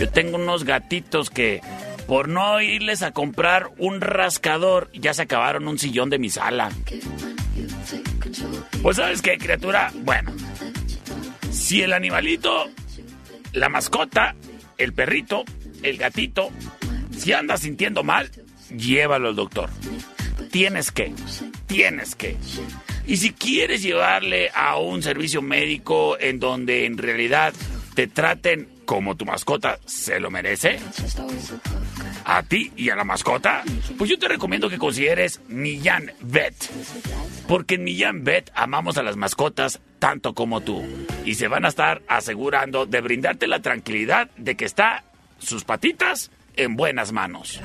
yo 0.01 0.09
tengo 0.09 0.39
unos 0.39 0.65
gatitos 0.65 1.29
que 1.29 1.61
por 2.07 2.29
no 2.29 2.59
irles 2.63 3.03
a 3.03 3.13
comprar 3.13 3.69
un 3.77 4.01
rascador, 4.01 4.91
ya 4.95 5.13
se 5.13 5.23
acabaron 5.23 5.69
un 5.69 5.79
sillón 5.79 6.09
de 6.09 6.19
mi 6.19 6.31
sala. 6.31 6.71
Pues 8.83 8.97
sabes 8.97 9.21
qué, 9.21 9.37
criatura, 9.37 9.93
bueno, 9.97 10.33
si 11.51 11.83
el 11.83 11.93
animalito, 11.93 12.71
la 13.53 13.69
mascota, 13.69 14.35
el 14.79 14.93
perrito, 14.93 15.45
el 15.83 15.99
gatito, 15.99 16.51
si 17.17 17.33
anda 17.33 17.57
sintiendo 17.57 18.05
mal, 18.05 18.31
llévalo 18.77 19.29
al 19.29 19.37
doctor. 19.37 19.71
Tienes 20.51 20.91
que, 20.93 21.13
tienes 21.67 22.15
que. 22.15 22.37
Y 23.07 23.17
si 23.17 23.33
quieres 23.33 23.83
llevarle 23.83 24.51
a 24.55 24.79
un 24.79 25.03
servicio 25.03 25.43
médico 25.43 26.19
en 26.19 26.39
donde 26.39 26.87
en 26.87 26.97
realidad 26.97 27.53
te 27.95 28.07
traten 28.07 28.69
como 28.85 29.17
tu 29.17 29.27
mascota 29.27 29.79
se 29.85 30.21
lo 30.21 30.31
merece, 30.31 30.79
a 32.31 32.43
ti 32.43 32.71
y 32.77 32.91
a 32.91 32.95
la 32.97 33.05
mascota, 33.05 33.63
pues 33.97 34.11
yo 34.11 34.19
te 34.19 34.29
recomiendo 34.29 34.69
que 34.69 34.77
consideres 34.77 35.41
Millán 35.49 36.13
Vet. 36.21 36.55
Porque 37.49 37.77
en 37.77 37.85
Millán 37.85 38.23
Vet 38.23 38.51
amamos 38.55 38.99
a 38.99 39.03
las 39.03 39.17
mascotas 39.17 39.81
tanto 39.99 40.35
como 40.35 40.61
tú. 40.61 40.85
Y 41.25 41.35
se 41.37 41.49
van 41.49 41.65
a 41.65 41.69
estar 41.69 42.03
asegurando 42.07 42.85
de 42.85 43.01
brindarte 43.01 43.47
la 43.47 43.61
tranquilidad 43.63 44.29
de 44.37 44.57
que 44.57 44.67
está 44.67 45.05
sus 45.39 45.65
patitas 45.65 46.31
en 46.57 46.77
buenas 46.77 47.13
manos. 47.13 47.61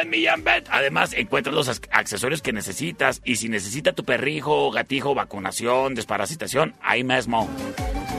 En 0.00 0.10
Millán 0.10 0.42
Vet, 0.42 0.66
además, 0.68 1.12
encuentras 1.12 1.54
los 1.54 1.68
ac- 1.68 1.88
accesorios 1.92 2.42
que 2.42 2.52
necesitas. 2.52 3.22
Y 3.24 3.36
si 3.36 3.48
necesita 3.48 3.92
tu 3.92 4.04
perrijo 4.04 4.72
gatijo 4.72 5.14
vacunación, 5.14 5.94
desparasitación, 5.94 6.74
ahí 6.82 7.04
mismo. 7.04 7.48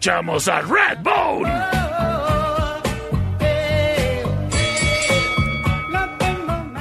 Escuchamos 0.03 0.49
a 0.49 0.59
Redbone. 0.59 1.49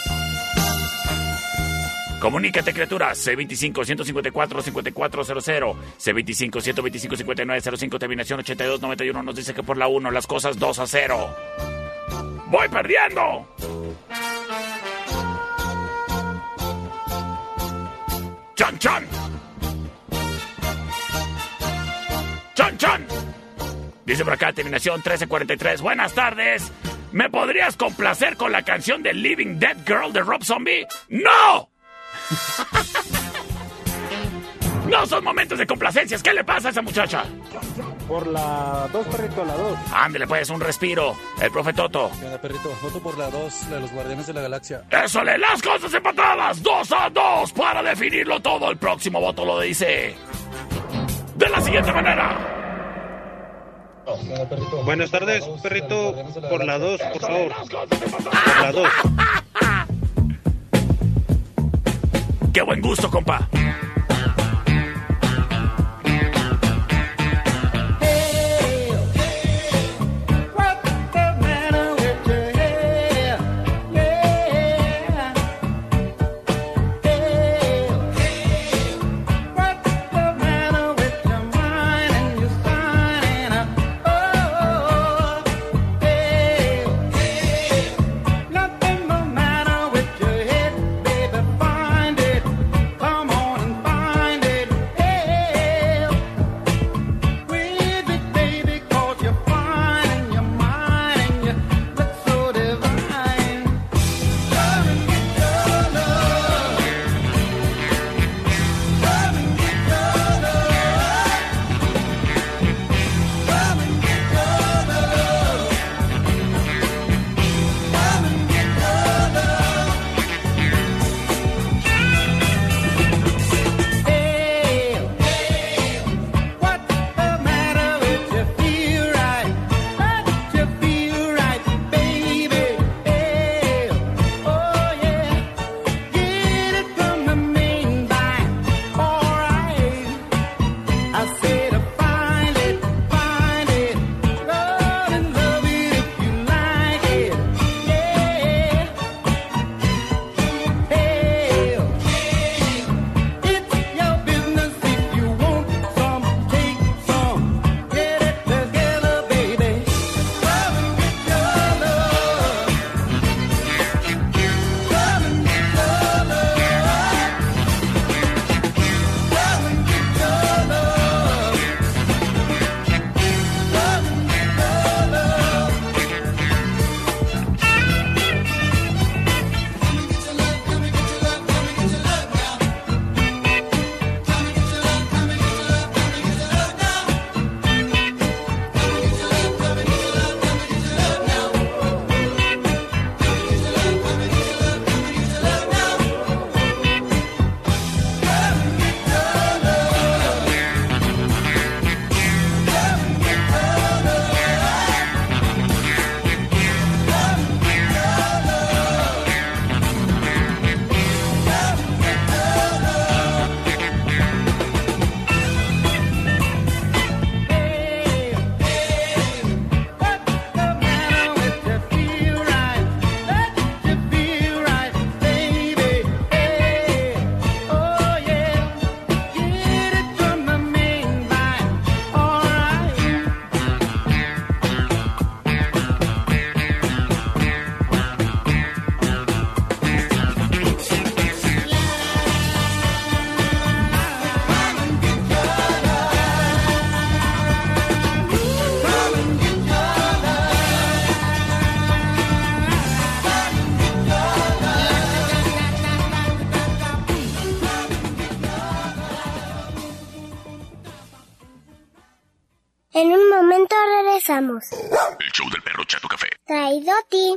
Comunícate, 2.21 2.75
criatura. 2.75 3.12
C25-154-5400. 3.12 5.77
C25-125-5905. 5.99 7.99
Terminación 7.99 8.41
8291. 8.41 9.23
Nos 9.23 9.37
dice 9.37 9.55
que 9.55 9.62
por 9.62 9.77
la 9.77 9.87
1 9.89 10.11
las 10.11 10.27
cosas 10.27 10.59
2 10.59 10.79
a 10.81 10.87
0. 10.87 11.37
¡Voy 12.47 12.69
perdiendo! 12.69 13.47
¡Chan, 18.55 18.79
chan! 18.79 19.07
¡Chan, 22.55 22.79
chan! 22.79 23.07
Dice 24.05 24.25
por 24.25 24.33
acá, 24.33 24.53
terminación 24.53 24.97
1343. 24.97 25.83
Buenas 25.83 26.14
tardes. 26.14 26.73
¿Me 27.12 27.31
podrías 27.31 27.77
complacer 27.77 28.37
con 28.37 28.51
la 28.51 28.62
canción 28.62 29.03
de 29.03 29.12
Living 29.12 29.59
Dead 29.59 29.77
Girl 29.87 30.12
de 30.12 30.21
Rob 30.21 30.43
Zombie? 30.43 30.87
¡No! 31.09 31.68
No 34.89 35.07
son 35.07 35.22
momentos 35.22 35.59
de 35.59 35.66
complacencias. 35.66 36.22
¿Qué 36.22 36.33
le 36.33 36.45
pasa 36.45 36.68
a 36.68 36.70
esa 36.70 36.81
muchacha? 36.81 37.24
Por 38.09 38.26
la 38.26 38.89
2, 38.91 39.07
perrito, 39.09 39.45
la 39.45 39.55
2. 39.55 39.79
Ándele 39.93 40.26
pues, 40.26 40.49
un 40.49 40.61
respiro. 40.61 41.14
El 41.41 41.51
profe 41.51 41.74
Toto. 41.74 42.11
¿Qué 42.18 42.24
onda, 42.24 42.41
perrito? 42.41 42.74
Voto 42.83 42.99
por 43.01 43.18
la 43.18 43.29
2, 43.29 43.62
la 43.68 43.76
de 43.76 43.81
los 43.83 43.93
Guardianes 43.93 44.26
de 44.26 44.33
la 44.33 44.41
Galaxia. 44.41 44.85
Eso 44.91 45.22
le 45.22 45.37
las 45.37 45.61
cosas 45.61 45.93
empatadas. 45.93 46.62
2 46.62 46.93
a 46.93 47.11
2 47.11 47.53
para 47.53 47.83
definirlo 47.83 48.41
todo. 48.41 48.70
El 48.70 48.79
próximo 48.79 49.20
voto 49.20 49.45
lo 49.45 49.61
dice 49.61 50.16
de 51.37 51.49
la 51.51 51.61
siguiente 51.61 51.93
manera. 51.93 52.55
Buenas 54.85 55.11
tardes, 55.11 55.45
perrito. 55.62 56.14
Por 56.49 56.64
la 56.64 56.79
2, 56.79 57.01
por 57.12 57.20
favor. 57.20 57.53
Por 57.70 58.62
la 58.62 58.72
2. 58.72 58.89
Qué 62.59 62.64
buen 62.64 62.80
gusto, 62.80 63.09
compa. 63.09 63.48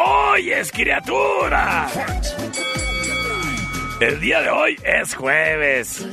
Oyes, 0.00 0.70
criatura. 0.70 1.88
El 4.00 4.20
día 4.20 4.40
de 4.42 4.50
hoy 4.50 4.76
es 4.84 5.14
jueves. 5.14 6.06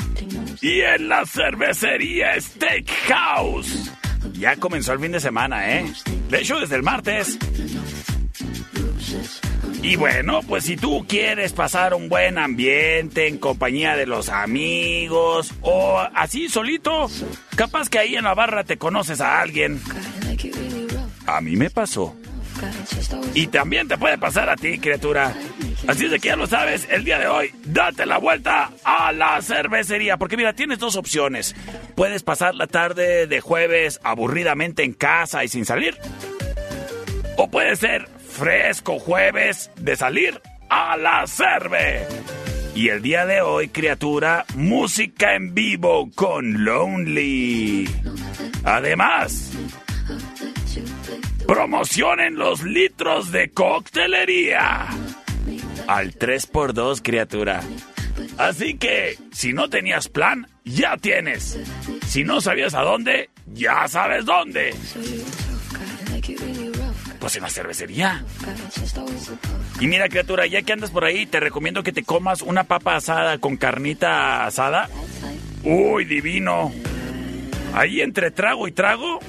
Y 0.59 0.81
en 0.81 1.07
la 1.07 1.23
cervecería 1.25 2.39
Steakhouse. 2.41 3.91
Ya 4.33 4.55
comenzó 4.55 4.93
el 4.93 4.99
fin 4.99 5.11
de 5.11 5.19
semana, 5.19 5.71
¿eh? 5.71 5.85
De 6.29 6.39
hecho, 6.39 6.59
desde 6.59 6.77
el 6.77 6.81
martes. 6.81 7.37
Y 9.83 9.97
bueno, 9.97 10.41
pues 10.41 10.63
si 10.63 10.77
tú 10.77 11.05
quieres 11.07 11.53
pasar 11.53 11.93
un 11.93 12.09
buen 12.09 12.39
ambiente 12.39 13.27
en 13.27 13.37
compañía 13.37 13.95
de 13.95 14.07
los 14.07 14.29
amigos 14.29 15.53
o 15.61 15.99
así 16.15 16.49
solito, 16.49 17.07
capaz 17.55 17.89
que 17.89 17.99
ahí 17.99 18.15
en 18.15 18.23
la 18.23 18.33
barra 18.33 18.63
te 18.63 18.77
conoces 18.77 19.21
a 19.21 19.41
alguien. 19.41 19.79
A 21.27 21.39
mí 21.41 21.55
me 21.55 21.69
pasó. 21.69 22.15
Y 23.33 23.47
también 23.47 23.87
te 23.87 23.97
puede 23.97 24.17
pasar 24.17 24.49
a 24.49 24.55
ti, 24.55 24.79
criatura. 24.79 25.33
Así 25.87 26.05
es 26.05 26.11
de 26.11 26.19
que 26.19 26.29
ya 26.29 26.35
lo 26.35 26.47
sabes, 26.47 26.87
el 26.89 27.03
día 27.03 27.19
de 27.19 27.27
hoy, 27.27 27.53
date 27.65 28.05
la 28.05 28.17
vuelta 28.17 28.71
a 28.83 29.11
la 29.11 29.41
cervecería. 29.41 30.17
Porque 30.17 30.37
mira, 30.37 30.53
tienes 30.53 30.79
dos 30.79 30.95
opciones. 30.95 31.55
Puedes 31.95 32.23
pasar 32.23 32.55
la 32.55 32.67
tarde 32.67 33.27
de 33.27 33.41
jueves 33.41 33.99
aburridamente 34.03 34.83
en 34.83 34.93
casa 34.93 35.43
y 35.43 35.47
sin 35.47 35.65
salir. 35.65 35.97
O 37.37 37.49
puede 37.49 37.75
ser 37.75 38.07
fresco 38.07 38.99
jueves 38.99 39.69
de 39.77 39.95
salir 39.95 40.41
a 40.69 40.97
la 40.97 41.27
cerve. 41.27 42.07
Y 42.75 42.89
el 42.89 43.01
día 43.01 43.25
de 43.25 43.41
hoy, 43.41 43.69
criatura, 43.69 44.45
música 44.55 45.35
en 45.35 45.53
vivo 45.53 46.09
con 46.13 46.65
Lonely. 46.65 47.87
Además, 48.65 49.51
promocionen 51.47 52.35
los 52.35 52.63
litros 52.63 53.31
de 53.31 53.49
coctelería. 53.51 54.87
Al 55.87 56.13
3x2, 56.13 57.01
criatura. 57.01 57.61
Así 58.37 58.77
que, 58.77 59.17
si 59.31 59.53
no 59.53 59.69
tenías 59.69 60.07
plan, 60.07 60.47
ya 60.63 60.97
tienes. 60.97 61.59
Si 62.07 62.23
no 62.23 62.41
sabías 62.41 62.73
a 62.73 62.81
dónde, 62.81 63.29
ya 63.53 63.87
sabes 63.87 64.25
dónde. 64.25 64.73
Pues 67.19 67.35
en 67.35 67.41
la 67.43 67.49
cervecería. 67.49 68.23
Y 69.79 69.87
mira, 69.87 70.09
criatura, 70.09 70.47
ya 70.47 70.61
que 70.61 70.73
andas 70.73 70.91
por 70.91 71.05
ahí, 71.05 71.25
te 71.25 71.39
recomiendo 71.39 71.83
que 71.83 71.91
te 71.91 72.03
comas 72.03 72.41
una 72.41 72.63
papa 72.63 72.95
asada 72.95 73.37
con 73.37 73.57
carnita 73.57 74.45
asada. 74.45 74.89
Uy, 75.63 76.05
divino. 76.05 76.71
Ahí 77.73 78.01
entre 78.01 78.31
trago 78.31 78.67
y 78.67 78.71
trago. 78.71 79.19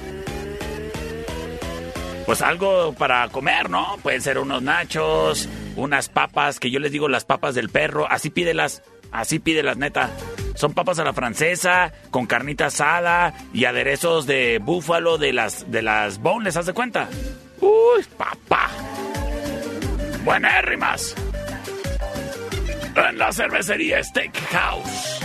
Pues 2.27 2.41
algo 2.41 2.91
para 2.91 3.25
comer, 3.29 3.69
¿no? 3.69 3.97
Pueden 4.03 4.21
ser 4.21 4.37
unos 4.37 4.61
nachos, 4.61 5.47
unas 5.77 6.09
papas, 6.09 6.59
que 6.59 6.69
yo 6.69 6.77
les 6.81 6.91
digo 6.91 7.07
las 7.07 7.23
papas 7.23 7.55
del 7.55 7.69
perro. 7.69 8.05
Así 8.11 8.29
pídelas, 8.29 8.83
así 9.13 9.39
pídelas, 9.39 9.77
neta. 9.77 10.09
Son 10.53 10.73
papas 10.73 10.99
a 10.99 11.05
la 11.05 11.13
francesa, 11.13 11.93
con 12.11 12.25
carnita 12.25 12.65
asada 12.65 13.33
y 13.53 13.63
aderezos 13.63 14.27
de 14.27 14.59
búfalo 14.61 15.17
de 15.17 15.31
las, 15.31 15.71
de 15.71 15.81
las 15.81 16.19
¿haz 16.57 16.65
de 16.65 16.73
cuenta? 16.73 17.07
Uy, 17.61 18.03
papá. 18.17 18.71
Buenérrimas. 20.25 21.15
En 23.09 23.17
la 23.17 23.31
cervecería 23.31 24.03
Steakhouse. 24.03 25.21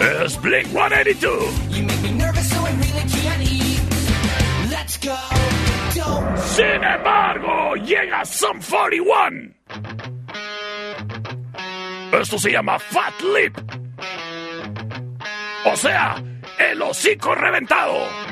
Es 0.00 0.40
Blink 0.42 0.66
182. 0.68 1.32
You 1.70 1.82
make 1.84 2.02
me 2.02 2.12
nervous, 2.12 2.46
so 2.50 2.56
I 2.56 2.72
really 2.72 3.08
can't 3.08 3.42
eat. 3.42 3.80
Let's 4.70 4.98
go. 4.98 5.16
Don't 5.94 6.38
Sin 6.38 6.84
embargo, 6.84 7.74
llega 7.76 8.22
Sum 8.26 8.60
41. 8.60 9.54
Esto 12.20 12.38
se 12.38 12.52
llama 12.52 12.78
Fat 12.78 13.14
Lip. 13.34 13.56
O 15.64 15.74
sea, 15.74 16.22
el 16.58 16.82
hocico 16.82 17.34
reventado. 17.34 18.27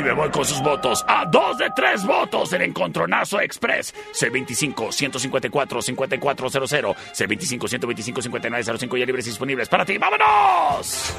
Y 0.00 0.02
me 0.02 0.12
voy 0.12 0.30
con 0.30 0.44
sus 0.46 0.62
votos. 0.62 1.04
A 1.06 1.26
dos 1.26 1.58
de 1.58 1.68
tres 1.76 2.06
votos 2.06 2.50
el 2.54 2.62
Encontronazo 2.62 3.38
Express. 3.38 3.94
C25-154-5400. 4.14 6.96
C25-125-5905 7.12 8.98
ya 8.98 9.04
libres 9.04 9.26
y 9.26 9.30
disponibles 9.30 9.68
para 9.68 9.84
ti. 9.84 9.98
¡Vámonos! 9.98 11.12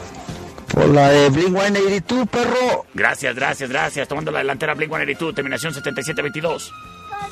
Por 0.74 0.90
la 0.90 1.10
de 1.10 1.30
Blink 1.30 1.56
182, 1.56 2.28
perro. 2.28 2.88
Gracias, 2.96 3.36
gracias, 3.36 3.70
gracias. 3.70 4.08
Tomando 4.08 4.32
la 4.32 4.40
delantera 4.40 4.74
Blink 4.74 4.90
182, 4.90 5.36
terminación 5.36 5.76
7722. 5.76 6.72
Por 6.72 6.80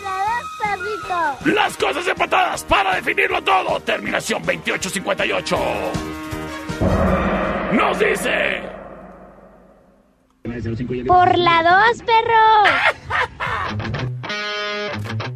la 0.02 0.20
dos, 0.20 0.46
perrito. 0.62 1.40
Las 1.58 1.76
cosas 1.78 2.08
empatadas 2.08 2.64
para 2.66 2.98
definirlo 2.98 3.42
todo. 3.42 3.80
Terminación 3.80 4.44
2858. 4.44 5.58
Nos 7.72 7.98
dice. 7.98 8.79
Por 11.08 11.38
la 11.38 11.64
dos, 11.64 12.02
perro. 12.04 12.64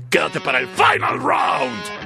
Quédate 0.09 0.39
para 0.41 0.59
el 0.59 0.67
final 0.67 1.19
round. 1.19 2.02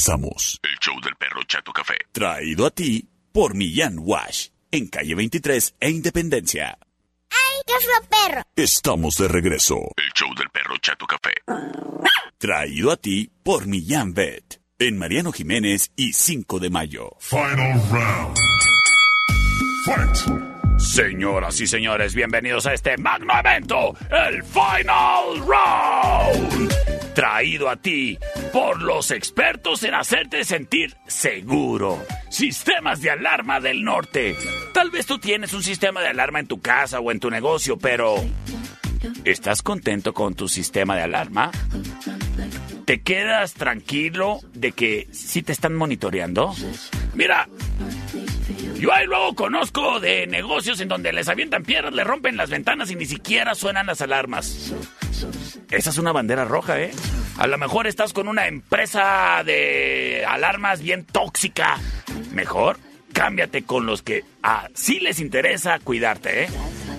Regresamos. 0.00 0.58
El 0.62 0.78
show 0.78 1.00
del 1.02 1.14
perro 1.16 1.42
Chato 1.44 1.72
Café. 1.72 1.96
Traído 2.12 2.66
a 2.66 2.70
ti 2.70 3.08
por 3.32 3.54
Millán 3.54 3.96
Wash. 3.98 4.48
En 4.70 4.88
calle 4.88 5.14
23 5.14 5.74
e 5.80 5.90
Independencia. 5.90 6.78
¡Ay, 7.30 7.60
qué 7.66 7.74
fue 7.84 8.08
perro! 8.08 8.42
Estamos 8.56 9.16
de 9.16 9.28
regreso. 9.28 9.76
El 9.96 10.10
show 10.14 10.34
del 10.36 10.48
perro 10.50 10.76
Chato 10.78 11.06
Café. 11.06 11.34
Traído 12.38 12.90
a 12.90 12.96
ti 12.96 13.30
por 13.42 13.66
Millán 13.66 14.14
Vet. 14.14 14.60
En 14.78 14.96
Mariano 14.96 15.32
Jiménez 15.32 15.92
y 15.96 16.14
5 16.14 16.58
de 16.58 16.70
mayo. 16.70 17.10
Final 17.18 17.82
round. 17.90 18.36
Fight. 19.84 20.59
Señoras 20.80 21.60
y 21.60 21.66
señores, 21.66 22.14
bienvenidos 22.14 22.66
a 22.66 22.72
este 22.72 22.96
magno 22.96 23.34
evento, 23.38 23.94
el 24.10 24.42
Final 24.42 25.46
Round. 25.46 27.14
Traído 27.14 27.68
a 27.68 27.76
ti 27.76 28.18
por 28.50 28.80
los 28.80 29.10
expertos 29.10 29.82
en 29.82 29.94
hacerte 29.94 30.42
sentir 30.42 30.96
seguro. 31.06 32.02
Sistemas 32.30 33.02
de 33.02 33.10
alarma 33.10 33.60
del 33.60 33.84
norte. 33.84 34.34
Tal 34.72 34.90
vez 34.90 35.04
tú 35.04 35.18
tienes 35.18 35.52
un 35.52 35.62
sistema 35.62 36.00
de 36.00 36.08
alarma 36.08 36.40
en 36.40 36.46
tu 36.46 36.60
casa 36.60 36.98
o 36.98 37.10
en 37.10 37.20
tu 37.20 37.30
negocio, 37.30 37.76
pero 37.78 38.14
¿estás 39.24 39.60
contento 39.60 40.14
con 40.14 40.34
tu 40.34 40.48
sistema 40.48 40.96
de 40.96 41.02
alarma? 41.02 41.50
¿Te 42.86 43.02
quedas 43.02 43.52
tranquilo 43.52 44.40
de 44.54 44.72
que 44.72 45.08
sí 45.12 45.42
te 45.42 45.52
están 45.52 45.76
monitoreando? 45.76 46.54
Mira, 47.14 47.48
yo 48.78 48.92
ahí 48.92 49.06
luego 49.06 49.34
conozco 49.34 50.00
de 50.00 50.26
negocios 50.26 50.80
en 50.80 50.88
donde 50.88 51.12
les 51.12 51.28
avientan 51.28 51.64
piedras, 51.64 51.92
le 51.92 52.04
rompen 52.04 52.36
las 52.36 52.50
ventanas 52.50 52.90
y 52.90 52.96
ni 52.96 53.06
siquiera 53.06 53.54
suenan 53.54 53.86
las 53.86 54.00
alarmas. 54.00 54.72
Esa 55.70 55.90
es 55.90 55.98
una 55.98 56.12
bandera 56.12 56.44
roja, 56.44 56.80
¿eh? 56.80 56.90
A 57.38 57.46
lo 57.46 57.58
mejor 57.58 57.86
estás 57.86 58.12
con 58.12 58.28
una 58.28 58.48
empresa 58.48 59.42
de 59.44 60.24
alarmas 60.26 60.80
bien 60.82 61.04
tóxica. 61.04 61.78
Mejor 62.32 62.78
cámbiate 63.12 63.64
con 63.64 63.86
los 63.86 64.02
que 64.02 64.24
a 64.42 64.68
sí 64.74 65.00
les 65.00 65.20
interesa 65.20 65.78
cuidarte, 65.78 66.44
¿eh? 66.44 66.48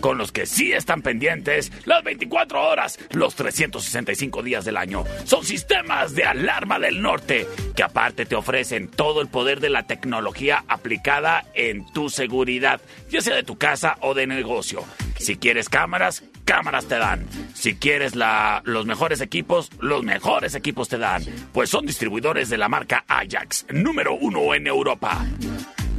Con 0.01 0.17
los 0.17 0.31
que 0.31 0.45
sí 0.45 0.73
están 0.73 1.03
pendientes 1.03 1.71
las 1.85 2.03
24 2.03 2.61
horas, 2.61 2.99
los 3.11 3.35
365 3.35 4.41
días 4.43 4.65
del 4.65 4.77
año. 4.77 5.05
Son 5.25 5.45
sistemas 5.45 6.15
de 6.15 6.25
alarma 6.25 6.79
del 6.79 7.01
norte 7.01 7.47
que 7.75 7.83
aparte 7.83 8.25
te 8.25 8.35
ofrecen 8.35 8.87
todo 8.87 9.21
el 9.21 9.27
poder 9.27 9.59
de 9.59 9.69
la 9.69 9.83
tecnología 9.83 10.63
aplicada 10.67 11.45
en 11.53 11.85
tu 11.93 12.09
seguridad, 12.09 12.81
ya 13.09 13.21
sea 13.21 13.35
de 13.35 13.43
tu 13.43 13.57
casa 13.57 13.97
o 14.01 14.13
de 14.13 14.25
negocio. 14.27 14.83
Si 15.19 15.37
quieres 15.37 15.69
cámaras, 15.69 16.23
cámaras 16.45 16.87
te 16.87 16.95
dan. 16.95 17.27
Si 17.53 17.75
quieres 17.75 18.15
la, 18.15 18.61
los 18.65 18.87
mejores 18.87 19.21
equipos, 19.21 19.69
los 19.79 20.03
mejores 20.03 20.55
equipos 20.55 20.89
te 20.89 20.97
dan. 20.97 21.23
Pues 21.53 21.69
son 21.69 21.85
distribuidores 21.85 22.49
de 22.49 22.57
la 22.57 22.69
marca 22.69 23.05
Ajax, 23.07 23.67
número 23.69 24.15
uno 24.15 24.55
en 24.55 24.65
Europa. 24.65 25.23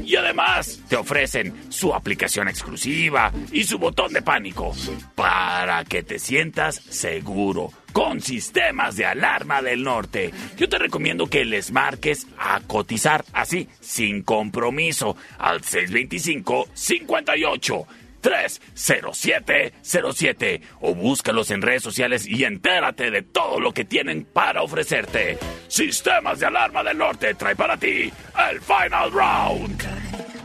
Y 0.04 0.16
además 0.16 0.80
te 0.88 0.96
ofrecen 0.96 1.54
su 1.70 1.94
aplicación 1.94 2.48
exclusiva 2.48 3.32
y 3.52 3.64
su 3.64 3.78
botón 3.78 4.12
de 4.12 4.22
pánico 4.22 4.74
para 5.14 5.84
que 5.84 6.02
te 6.02 6.18
sientas 6.18 6.76
seguro 6.76 7.70
con 7.92 8.20
sistemas 8.20 8.96
de 8.96 9.06
alarma 9.06 9.62
del 9.62 9.82
norte. 9.84 10.32
Yo 10.56 10.68
te 10.68 10.78
recomiendo 10.78 11.26
que 11.26 11.44
les 11.44 11.72
marques 11.72 12.26
a 12.38 12.60
cotizar 12.60 13.24
así, 13.32 13.68
sin 13.80 14.22
compromiso, 14.22 15.16
al 15.38 15.62
625 15.62 16.68
58 16.72 17.86
30707 18.22 20.62
o 20.80 20.94
búscalos 20.94 21.50
en 21.50 21.60
redes 21.60 21.82
sociales 21.82 22.26
y 22.26 22.44
entérate 22.44 23.10
de 23.10 23.20
todo 23.22 23.60
lo 23.60 23.74
que 23.74 23.84
tienen 23.84 24.24
para 24.24 24.62
ofrecerte. 24.62 25.38
Sistemas 25.68 26.38
de 26.38 26.46
alarma 26.46 26.82
del 26.82 26.96
norte 26.96 27.34
trae 27.34 27.56
para 27.56 27.76
ti 27.76 28.10
el 28.50 28.58
Final 28.60 29.12
Round. 29.12 29.82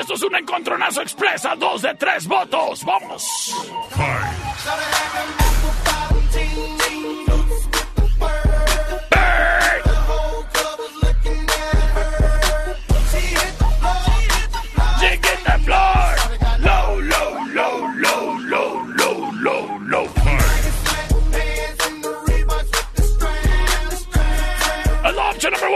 Esto 0.00 0.14
es 0.14 0.22
un 0.22 0.36
encontronazo 0.36 1.02
express 1.02 1.44
a 1.46 1.54
dos 1.54 1.82
de 1.82 1.94
tres 1.94 2.26
votos. 2.26 2.84
Vamos. 2.84 3.54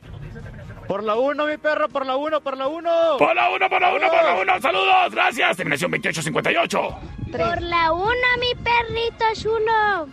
Por 0.88 1.04
la 1.04 1.14
1, 1.14 1.46
mi 1.46 1.58
perro, 1.58 1.88
por 1.88 2.04
la 2.04 2.16
1, 2.16 2.40
por 2.40 2.56
la 2.56 2.66
1. 2.66 2.90
Por 3.18 3.36
la 3.36 3.50
1, 3.50 3.68
por 3.70 3.80
la 3.80 3.94
1, 3.94 4.08
por 4.08 4.24
la 4.24 4.34
1. 4.34 4.60
Saludos, 4.60 5.12
gracias. 5.12 5.56
Terminación 5.58 5.92
2858. 5.92 6.98
Por 7.30 7.62
la 7.62 7.92
una, 7.92 8.36
mi 8.40 8.52
perrito 8.64 9.24
chulo. 9.34 10.08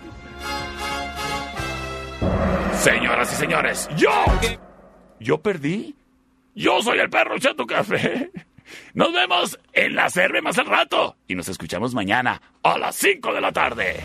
Señoras 2.73 3.34
y 3.34 3.36
señores, 3.36 3.90
yo. 3.95 4.11
¿Yo 5.19 5.40
perdí? 5.40 5.95
Yo 6.53 6.84
soy 6.84 6.99
el 6.99 7.10
perro 7.10 7.40
Chato 7.40 7.65
Café. 7.65 8.30
Nos 8.94 9.14
vemos 9.14 9.60
en 9.74 9.96
la 9.96 10.10
cerve 10.10 10.42
más 10.42 10.58
al 10.58 10.68
rato. 10.68 11.18
Y 11.28 11.36
nos 11.36 11.50
escuchamos 11.50 11.94
mañana 11.94 12.42
a 12.64 12.78
las 12.78 12.96
5 12.96 13.34
de 13.34 13.42
la 13.42 13.52
tarde. 13.52 14.04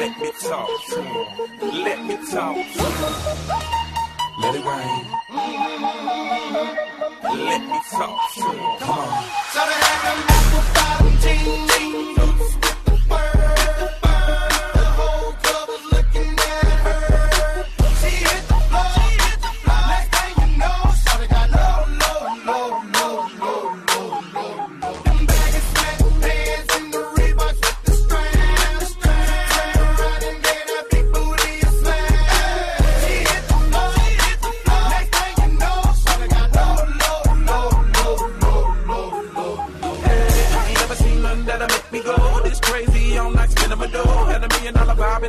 Let 0.00 0.18
me 0.18 0.30
talk 0.40 0.68
to 0.88 1.02
him. 1.02 1.84
Let 1.84 2.04
me 2.04 2.16
talk 2.30 2.56
to. 2.56 2.84
Let 4.40 4.54
it 4.54 4.64
rain. 4.64 5.04
Let 7.44 7.60
me 7.60 7.78
talk 7.90 8.20
to 8.34 8.40
him. 8.40 8.78
Come 8.80 8.98
on. 8.98 9.24
So 9.52 9.60
they 9.66 9.78
had 9.84 9.98
them 10.06 10.20
apple 10.36 10.64
bottom 10.74 11.14
jeans, 11.20 12.49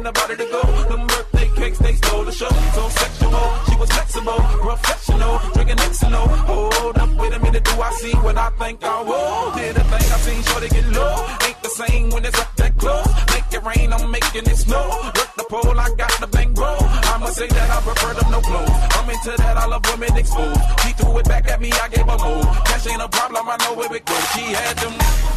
in 0.01 0.13
the 0.13 0.35
to 0.35 0.47
go. 0.49 0.61
Them 0.89 1.07
birthday 1.07 1.49
cakes, 1.55 1.79
they 1.79 1.93
stole 1.93 2.23
the 2.23 2.31
show. 2.31 2.49
So 2.75 2.89
sexual, 2.89 3.47
she 3.67 3.75
was 3.77 3.89
flexible, 3.91 4.39
professional, 4.65 5.39
drinking 5.53 5.77
Xano. 5.77 6.27
Hold 6.49 6.97
up, 6.97 7.09
wait 7.19 7.33
a 7.33 7.39
minute, 7.39 7.63
do 7.63 7.75
I 7.81 7.91
see 8.01 8.15
what 8.25 8.37
I 8.37 8.49
think 8.61 8.83
I 8.83 9.01
will? 9.01 9.51
Did 9.55 9.77
a 9.77 9.83
thing 9.91 10.07
I 10.15 10.17
seen, 10.25 10.41
sure 10.43 10.61
get 10.61 10.87
low. 10.97 11.15
Ain't 11.45 11.61
the 11.61 11.69
same 11.69 12.09
when 12.09 12.25
it's 12.25 12.39
up 12.39 12.55
that 12.55 12.77
close. 12.77 13.07
Make 13.33 13.49
it 13.53 13.63
rain, 13.63 13.93
I'm 13.93 14.09
making 14.09 14.45
it 14.51 14.57
snow. 14.57 14.85
Work 15.17 15.31
the 15.37 15.45
pole, 15.49 15.79
I 15.79 15.87
got 15.95 16.13
the 16.19 16.27
bang 16.27 16.53
bro. 16.53 16.73
I'ma 17.13 17.27
say 17.27 17.47
that 17.47 17.69
I 17.69 17.79
prefer 17.81 18.13
them 18.19 18.31
no 18.31 18.41
clothes. 18.41 18.77
I'm 18.97 19.09
into 19.09 19.33
that, 19.37 19.57
I 19.57 19.65
love 19.67 19.85
women 19.91 20.17
exposed. 20.17 20.61
She 20.81 20.93
threw 20.93 21.17
it 21.19 21.25
back 21.25 21.47
at 21.47 21.61
me, 21.61 21.71
I 21.71 21.87
gave 21.89 22.07
her 22.09 22.17
more. 22.17 22.43
Cash 22.65 22.87
ain't 22.87 23.01
a 23.01 23.07
problem, 23.07 23.45
I 23.47 23.57
know 23.63 23.73
where 23.75 23.93
it 23.93 24.05
goes. 24.05 24.25
She 24.33 24.45
had 24.61 24.77
them 24.77 24.95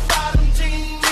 bottom 0.09 0.47
jeans, 0.57 1.04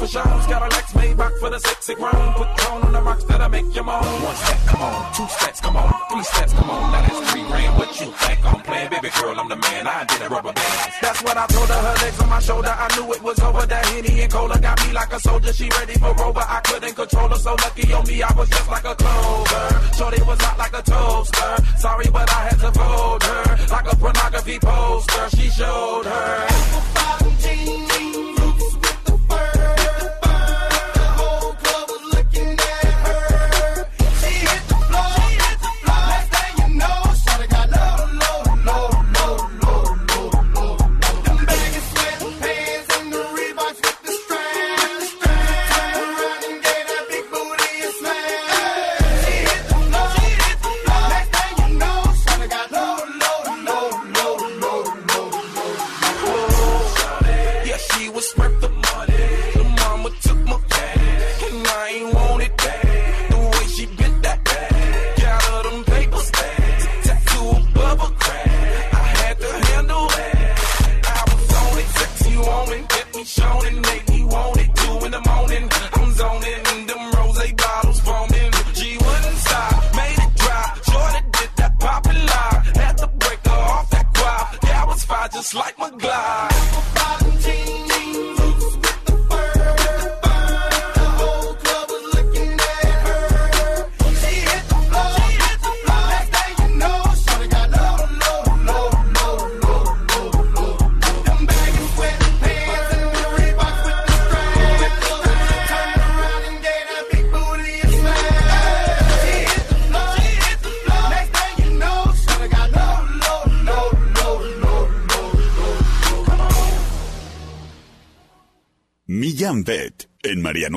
for 0.00 0.06
shows. 0.08 0.46
Got 0.48 0.62
a 0.64 0.68
Lex 0.74 0.92
Maybach 0.92 1.38
for 1.38 1.50
the 1.50 1.60
sexy 1.60 1.94
grown. 1.94 2.32
Put 2.34 2.48
tone 2.56 2.82
on 2.82 2.92
the 2.92 3.02
rocks 3.02 3.24
that'll 3.24 3.48
make 3.48 3.68
you 3.76 3.84
moan. 3.84 4.02
One 4.02 4.36
step, 4.36 4.60
come 4.66 4.82
on. 4.82 5.14
Two 5.14 5.28
steps, 5.28 5.60
come 5.60 5.76
on. 5.76 5.92
Three 6.10 6.24
steps, 6.24 6.52
come 6.54 6.70
on. 6.70 6.92
Now 6.92 7.02
that's 7.02 7.30
three 7.30 7.44
grand. 7.44 7.78
What 7.78 8.00
you 8.00 8.08
think 8.12 8.40
I'm 8.44 8.60
playing? 8.62 8.90
Baby 8.90 9.10
girl, 9.20 9.38
I'm 9.38 9.48
the 9.48 9.56
man. 9.56 9.86
I 9.86 10.04
did 10.04 10.22
a 10.22 10.28
rubber 10.28 10.52
band. 10.52 10.92
That's 11.02 11.22
what 11.22 11.36
I 11.36 11.46
told 11.46 11.68
her. 11.68 11.80
Her 11.86 11.96
legs 12.02 12.20
on 12.20 12.28
my 12.28 12.40
shoulder. 12.40 12.74
I 12.84 12.86
knew 12.96 13.12
it 13.12 13.22
was 13.22 13.38
over. 13.40 13.66
That 13.66 13.86
Henny 13.86 14.22
and 14.22 14.32
Cola 14.32 14.58
got 14.58 14.76
me 14.86 14.92
like 14.92 15.12
a 15.12 15.20
soldier. 15.20 15.52
She 15.52 15.68
ready 15.78 15.94
for 15.94 16.12
Rover. 16.14 16.44
I 16.48 16.60
couldn't 16.64 16.94
control 16.94 17.28
her. 17.28 17.36
So 17.36 17.52
lucky 17.52 17.92
on 17.92 18.06
me, 18.08 18.22
I 18.22 18.32
was 18.32 18.48
just 18.48 18.68
like 18.70 18.84
a 18.84 18.94
clover. 18.94 19.66
Shorty 19.98 20.22
was 20.22 20.40
hot 20.40 20.56
like 20.58 20.74
a 20.80 20.82
toaster. 20.82 21.52
Sorry, 21.78 22.08
but 22.10 22.28
I 22.32 22.40
had 22.48 22.58
to 22.64 22.72
fold 22.72 23.22
her. 23.22 23.44
Like 23.68 23.92
a 23.92 23.96
pornography 23.96 24.58
poster. 24.58 25.36
She 25.36 25.50
showed 25.50 26.06
her. 26.06 26.46
Bottom 26.94 27.36